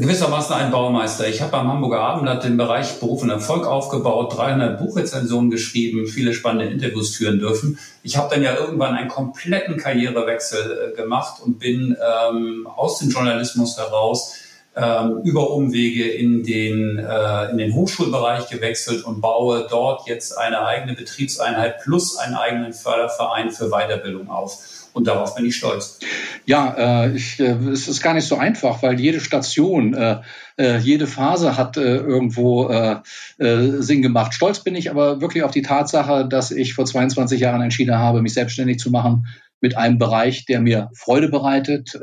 [0.00, 1.28] gewissermaßen ein Baumeister.
[1.28, 6.32] Ich habe am Hamburger Abendblatt den Bereich Beruf und Erfolg aufgebaut, 300 Buchrezensionen geschrieben, viele
[6.32, 7.78] spannende Interviews führen dürfen.
[8.02, 13.10] Ich habe dann ja irgendwann einen kompletten Karrierewechsel äh, gemacht und bin ähm, aus dem
[13.10, 14.34] Journalismus heraus
[14.76, 20.66] ähm, über Umwege in den, äh, in den Hochschulbereich gewechselt und baue dort jetzt eine
[20.66, 24.58] eigene Betriebseinheit plus einen eigenen Förderverein für Weiterbildung auf.
[24.94, 25.98] Und darauf bin ich stolz.
[26.46, 30.20] Ja, äh, ich, äh, es ist gar nicht so einfach, weil jede Station, äh,
[30.56, 32.98] äh, jede Phase hat äh, irgendwo äh,
[33.38, 34.34] äh, Sinn gemacht.
[34.34, 38.22] Stolz bin ich aber wirklich auf die Tatsache, dass ich vor 22 Jahren entschieden habe,
[38.22, 39.26] mich selbstständig zu machen
[39.60, 41.98] mit einem Bereich, der mir Freude bereitet.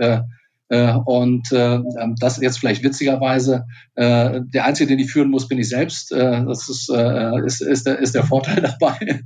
[0.72, 1.80] Äh, und äh,
[2.19, 3.65] das jetzt vielleicht witzigerweise,
[3.95, 6.11] äh, der Einzige, den ich führen muss, bin ich selbst.
[6.11, 9.24] Das ist, ist, ist, der, ist der Vorteil dabei.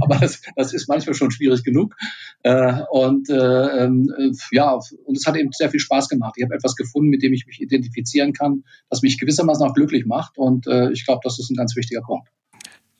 [0.00, 1.94] Aber das, das ist manchmal schon schwierig genug.
[2.90, 4.10] Und äh, ähm,
[4.50, 6.34] ja, und es hat eben sehr viel Spaß gemacht.
[6.36, 10.06] Ich habe etwas gefunden, mit dem ich mich identifizieren kann, das mich gewissermaßen auch glücklich
[10.06, 10.38] macht.
[10.38, 12.28] Und ich glaube, das ist ein ganz wichtiger Punkt.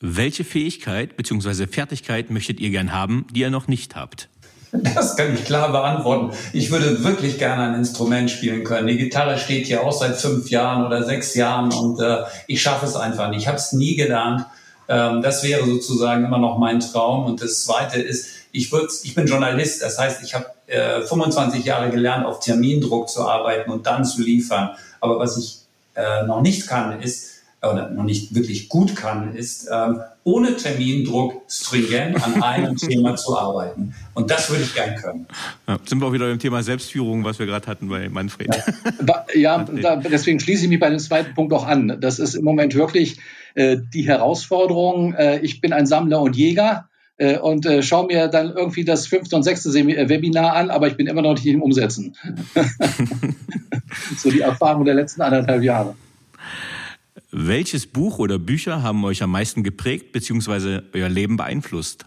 [0.01, 1.66] Welche Fähigkeit bzw.
[1.66, 4.28] Fertigkeit möchtet ihr gern haben, die ihr noch nicht habt?
[4.73, 6.37] Das kann ich klar beantworten.
[6.53, 8.87] Ich würde wirklich gerne ein Instrument spielen können.
[8.87, 12.87] Die Gitarre steht hier auch seit fünf Jahren oder sechs Jahren und äh, ich schaffe
[12.87, 13.43] es einfach nicht.
[13.43, 14.45] Ich habe es nie gelernt.
[14.89, 17.27] Ähm, das wäre sozusagen immer noch mein Traum.
[17.27, 19.83] Und das Zweite ist, ich, würd, ich bin Journalist.
[19.83, 24.23] Das heißt, ich habe äh, 25 Jahre gelernt, auf Termindruck zu arbeiten und dann zu
[24.23, 24.71] liefern.
[25.01, 25.61] Aber was ich
[25.95, 31.43] äh, noch nicht kann, ist, oder noch nicht wirklich gut kann, ist ähm, ohne Termindruck
[31.49, 33.95] stringent an einem Thema zu arbeiten.
[34.15, 35.27] Und das würde ich gern können.
[35.67, 38.55] Ja, sind wir auch wieder beim Thema Selbstführung, was wir gerade hatten bei Manfred.
[39.35, 41.99] Ja, ja deswegen schließe ich mich bei dem zweiten Punkt auch an.
[42.01, 43.19] Das ist im Moment wirklich
[43.55, 45.15] äh, die Herausforderung.
[45.15, 49.09] Äh, ich bin ein Sammler und Jäger äh, und äh, schaue mir dann irgendwie das
[49.09, 52.15] fünfte und sechste äh, Webinar an, aber ich bin immer noch nicht im Umsetzen.
[54.17, 55.97] so die Erfahrung der letzten anderthalb Jahre.
[57.31, 60.81] Welches Buch oder Bücher haben euch am meisten geprägt bzw.
[60.95, 62.07] euer Leben beeinflusst?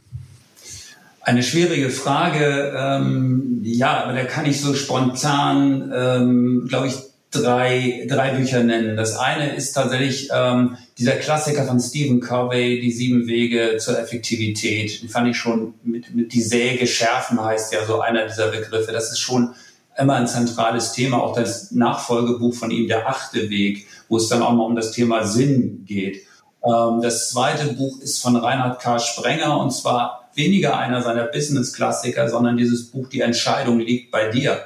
[1.21, 2.73] Eine schwierige Frage.
[2.75, 6.95] Ähm, ja, aber da kann ich so spontan, ähm, glaube ich,
[7.29, 8.97] drei, drei Bücher nennen.
[8.97, 15.03] Das eine ist tatsächlich ähm, dieser Klassiker von Stephen Covey, Die sieben Wege zur Effektivität.
[15.03, 18.91] Den fand ich schon mit, mit die Säge schärfen heißt ja so einer dieser Begriffe.
[18.91, 19.53] Das ist schon
[19.97, 21.21] immer ein zentrales Thema.
[21.21, 24.91] Auch das Nachfolgebuch von ihm, Der achte Weg wo es dann auch mal um das
[24.91, 26.23] Thema Sinn geht.
[26.65, 28.99] Ähm, das zweite Buch ist von Reinhard K.
[28.99, 34.59] Sprenger und zwar weniger einer seiner Business-Klassiker, sondern dieses Buch Die Entscheidung liegt bei dir,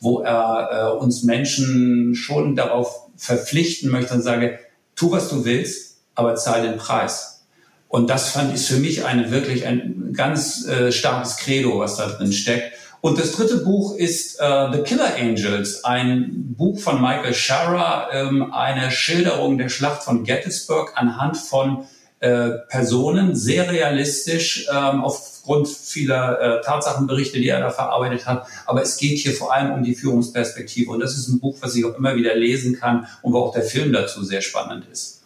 [0.00, 4.58] wo er äh, uns Menschen schon darauf verpflichten möchte und sage,
[4.94, 7.44] tu, was du willst, aber zahl den Preis.
[7.88, 12.08] Und das fand ich für mich eine wirklich ein ganz äh, starkes Credo, was da
[12.08, 12.72] drin steckt.
[13.00, 18.52] Und das dritte Buch ist äh, The Killer Angels, ein Buch von Michael Shara, ähm,
[18.52, 21.86] eine Schilderung der Schlacht von Gettysburg anhand von
[22.18, 28.46] äh, Personen, sehr realistisch ähm, aufgrund vieler äh, Tatsachenberichte, die er da verarbeitet hat.
[28.64, 30.90] Aber es geht hier vor allem um die Führungsperspektive.
[30.90, 33.52] Und das ist ein Buch, was ich auch immer wieder lesen kann und wo auch
[33.52, 35.22] der Film dazu sehr spannend ist.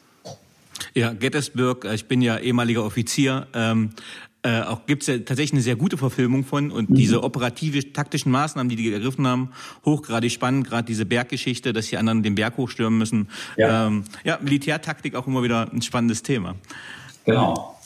[0.95, 3.91] Ja, Gettysburg, ich bin ja ehemaliger Offizier, ähm,
[4.43, 6.95] äh, auch gibt es ja tatsächlich eine sehr gute Verfilmung von und mhm.
[6.95, 9.51] diese operative taktischen Maßnahmen, die die ergriffen haben,
[9.85, 13.29] hochgradig spannend, gerade diese Berggeschichte, dass die anderen den Berg hochstürmen müssen.
[13.57, 16.55] Ja, ähm, ja Militärtaktik auch immer wieder ein spannendes Thema.
[17.27, 17.77] Genau.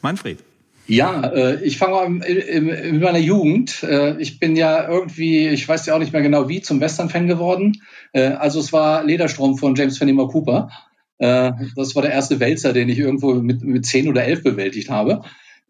[0.00, 0.38] Manfred.
[0.86, 3.82] Ja, äh, ich fange mal in, in, meiner Jugend.
[3.82, 7.28] Äh, ich bin ja irgendwie, ich weiß ja auch nicht mehr genau wie, zum Western-Fan
[7.28, 7.82] geworden.
[8.12, 10.70] Äh, also es war Lederstrom von James Fenimore Cooper.
[11.18, 15.22] Das war der erste Wälzer, den ich irgendwo mit, mit zehn oder elf bewältigt habe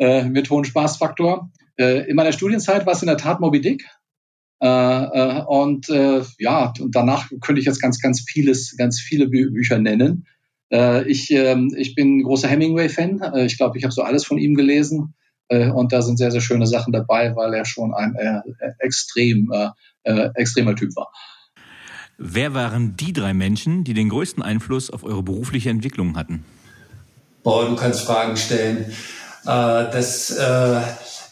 [0.03, 1.49] äh, mit hohem Spaßfaktor.
[1.79, 3.89] Äh, in meiner Studienzeit war es in der Tat Moby Dick.
[4.61, 9.29] Äh, äh, und äh, ja, und danach könnte ich jetzt ganz, ganz vieles, ganz viele
[9.29, 10.27] Bü Bücher nennen.
[10.73, 13.21] Äh, ich, äh, ich bin ein großer Hemingway-Fan.
[13.21, 15.15] Äh, ich glaube, ich habe so alles von ihm gelesen.
[15.47, 18.41] Äh, und da sind sehr, sehr schöne Sachen dabei, weil er schon ein äh,
[18.81, 19.69] extrem, äh,
[20.03, 21.13] äh, extremer Typ war.
[22.19, 26.45] Wer waren die drei Menschen, die den größten Einfluss auf eure berufliche Entwicklung hatten?
[27.45, 28.93] Boah, du kannst Fragen stellen.
[29.45, 30.81] Äh, das, äh,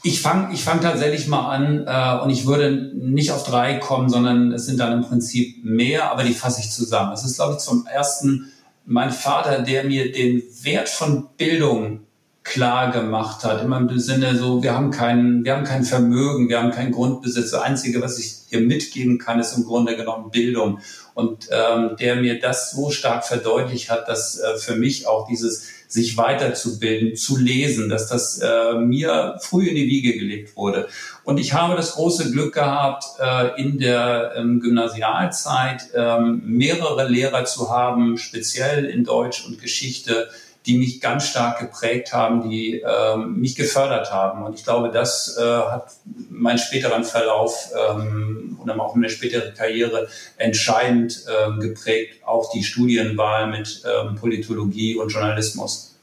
[0.02, 4.08] ich fange ich fang tatsächlich mal an äh, und ich würde nicht auf drei kommen,
[4.08, 7.12] sondern es sind dann im Prinzip mehr, aber die fasse ich zusammen.
[7.12, 8.52] Es ist, glaube ich, zum ersten
[8.86, 12.00] mein Vater, der mir den Wert von Bildung
[12.42, 13.62] klar gemacht hat.
[13.62, 17.50] Immer im Sinne so, wir haben kein, wir haben kein Vermögen, wir haben keinen Grundbesitz.
[17.52, 20.80] Das Einzige, was ich hier mitgeben kann, ist im Grunde genommen Bildung.
[21.14, 25.68] Und ähm, der mir das so stark verdeutlicht hat, dass äh, für mich auch dieses
[25.92, 30.88] sich weiterzubilden, zu lesen, dass das äh, mir früh in die Wiege gelegt wurde.
[31.24, 37.44] Und ich habe das große Glück gehabt, äh, in der ähm, Gymnasialzeit ähm, mehrere Lehrer
[37.44, 40.28] zu haben, speziell in Deutsch und Geschichte,
[40.66, 44.42] die mich ganz stark geprägt haben, die ähm, mich gefördert haben.
[44.42, 45.92] Und ich glaube, das äh, hat
[46.28, 53.46] meinen späteren Verlauf ähm, und auch meine spätere Karriere entscheidend ähm, geprägt, auch die Studienwahl
[53.46, 55.98] mit ähm, Politologie und Journalismus.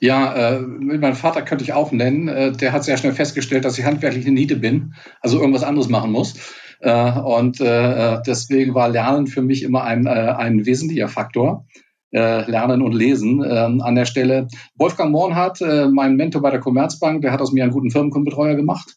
[0.00, 2.28] Ja, äh, meinen Vater könnte ich auch nennen.
[2.28, 5.88] Äh, der hat sehr schnell festgestellt, dass ich handwerklich eine Niete bin, also irgendwas anderes
[5.88, 6.34] machen muss.
[6.80, 11.87] Äh, und äh, deswegen war Lernen für mich immer ein, äh, ein wesentlicher Faktor äh,
[12.10, 14.48] Lernen und Lesen ähm, an der Stelle.
[14.76, 18.54] Wolfgang Mornhardt, äh, mein Mentor bei der Commerzbank, der hat aus mir einen guten Firmenkundenbetreuer
[18.54, 18.96] gemacht.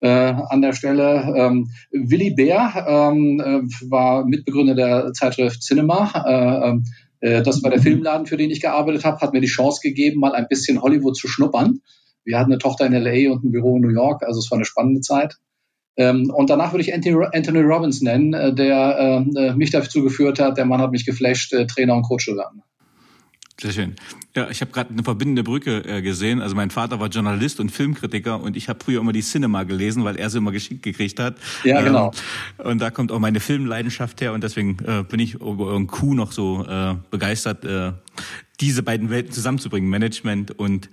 [0.00, 0.08] äh,
[0.48, 1.34] an der Stelle.
[1.36, 6.82] Ähm, Willy Bär ähm, äh, war Mitbegründer der Zeitschrift Cinema.
[7.20, 9.80] Äh, äh, das war der Filmladen, für den ich gearbeitet habe, hat mir die Chance
[9.82, 11.80] gegeben, mal ein bisschen Hollywood zu schnuppern.
[12.24, 14.58] Wir hatten eine Tochter in LA und ein Büro in New York, also es war
[14.58, 15.36] eine spannende Zeit.
[15.98, 20.56] Ähm, und danach würde ich Anthony Robbins nennen, äh, der äh, mich dazu geführt hat.
[20.56, 22.62] Der Mann hat mich geflasht, äh, Trainer und Coach zu werden.
[23.60, 23.96] Sehr schön.
[24.36, 26.40] Ja, ich habe gerade eine verbindende Brücke äh, gesehen.
[26.40, 30.04] Also mein Vater war Journalist und Filmkritiker und ich habe früher immer die Cinema gelesen,
[30.04, 31.36] weil er sie immer geschickt gekriegt hat.
[31.64, 32.12] Ja, genau.
[32.60, 35.88] Ähm, und da kommt auch meine Filmleidenschaft her und deswegen äh, bin ich über euren
[35.88, 37.94] Coup noch so äh, begeistert, äh,
[38.60, 40.88] diese beiden Welten zusammenzubringen, Management und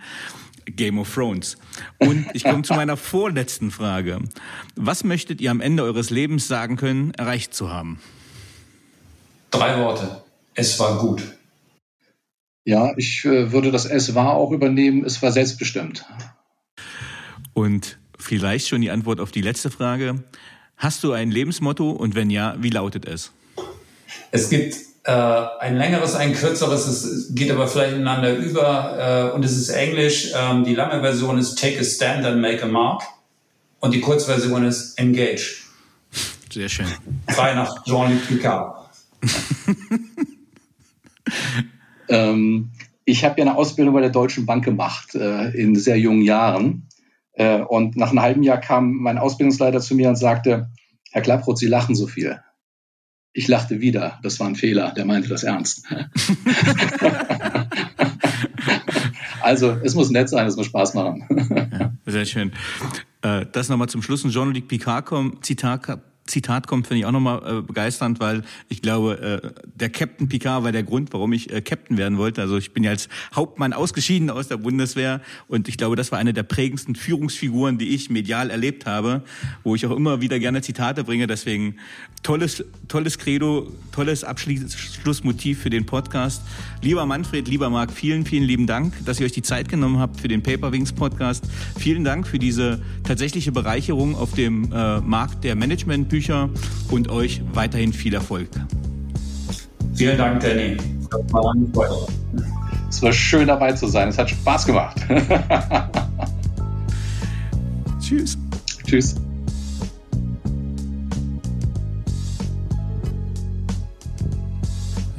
[0.65, 1.57] Game of Thrones.
[1.99, 4.19] Und ich komme zu meiner vorletzten Frage.
[4.75, 7.99] Was möchtet ihr am Ende eures Lebens sagen können, erreicht zu haben?
[9.51, 10.23] Drei Worte.
[10.53, 11.21] Es war gut.
[12.65, 15.05] Ja, ich äh, würde das Es war auch übernehmen.
[15.05, 16.05] Es war selbstbestimmt.
[17.53, 20.23] Und vielleicht schon die Antwort auf die letzte Frage.
[20.77, 23.31] Hast du ein Lebensmotto und wenn ja, wie lautet es?
[24.31, 24.75] Es gibt
[25.05, 29.69] äh, ein längeres, ein kürzeres, es geht aber vielleicht ineinander über äh, und es ist
[29.69, 30.33] Englisch.
[30.35, 33.03] Ähm, die lange Version ist Take a Stand and Make a Mark
[33.79, 35.63] und die Kurzversion ist Engage.
[36.51, 36.87] Sehr schön.
[37.27, 38.89] Frei nach Jean-Luc Picard.
[42.09, 42.71] ähm,
[43.03, 46.87] ich habe ja eine Ausbildung bei der Deutschen Bank gemacht äh, in sehr jungen Jahren.
[47.33, 50.71] Äh, und nach einem halben Jahr kam mein Ausbildungsleiter zu mir und sagte,
[51.11, 52.39] Herr Klapproth, Sie lachen so viel.
[53.37, 54.17] Ich lachte wieder.
[54.23, 54.93] Das war ein Fehler.
[54.95, 55.83] Der meinte das ernst.
[59.41, 61.25] also, es muss nett sein, es muss Spaß machen.
[61.73, 62.53] ja, sehr schön.
[63.21, 64.23] Äh, das nochmal zum Schluss.
[64.23, 65.05] Ein Jean-Luc Picard
[66.27, 70.63] Zitat kommt, finde ich auch nochmal äh, begeisternd, weil ich glaube, äh, der Captain Picard
[70.63, 72.41] war der Grund, warum ich äh, Captain werden wollte.
[72.41, 76.17] Also ich bin ja als Hauptmann ausgeschieden aus der Bundeswehr und ich glaube, das war
[76.17, 79.23] eine der prägendsten Führungsfiguren, die ich medial erlebt habe,
[79.63, 81.27] wo ich auch immer wieder gerne Zitate bringe.
[81.27, 81.75] Deswegen
[82.23, 86.41] tolles, tolles Credo, tolles Abschlussmotiv für den Podcast.
[86.81, 90.19] Lieber Manfred, lieber Marc, vielen, vielen lieben Dank, dass ihr euch die Zeit genommen habt
[90.19, 91.45] für den Paperwings Podcast.
[91.77, 96.49] Vielen Dank für diese tatsächliche Bereicherung auf dem äh, Markt der Management Bücher
[96.91, 98.47] und euch weiterhin viel Erfolg.
[99.95, 100.77] Vielen Dank, Danny.
[102.89, 104.07] Es war schön dabei zu sein.
[104.07, 104.95] Es hat Spaß gemacht.
[107.99, 108.37] Tschüss.
[108.85, 109.15] Tschüss.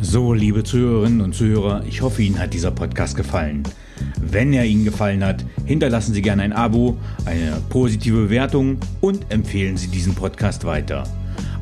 [0.01, 3.65] So, liebe Zuhörerinnen und Zuhörer, ich hoffe, Ihnen hat dieser Podcast gefallen.
[4.19, 9.77] Wenn er Ihnen gefallen hat, hinterlassen Sie gerne ein Abo, eine positive Bewertung und empfehlen
[9.77, 11.05] Sie diesen Podcast weiter.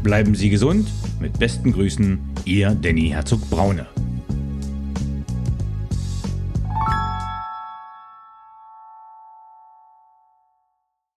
[0.03, 0.89] Bleiben Sie gesund.
[1.21, 3.87] Mit besten Grüßen, Ihr Danny Herzog Braune.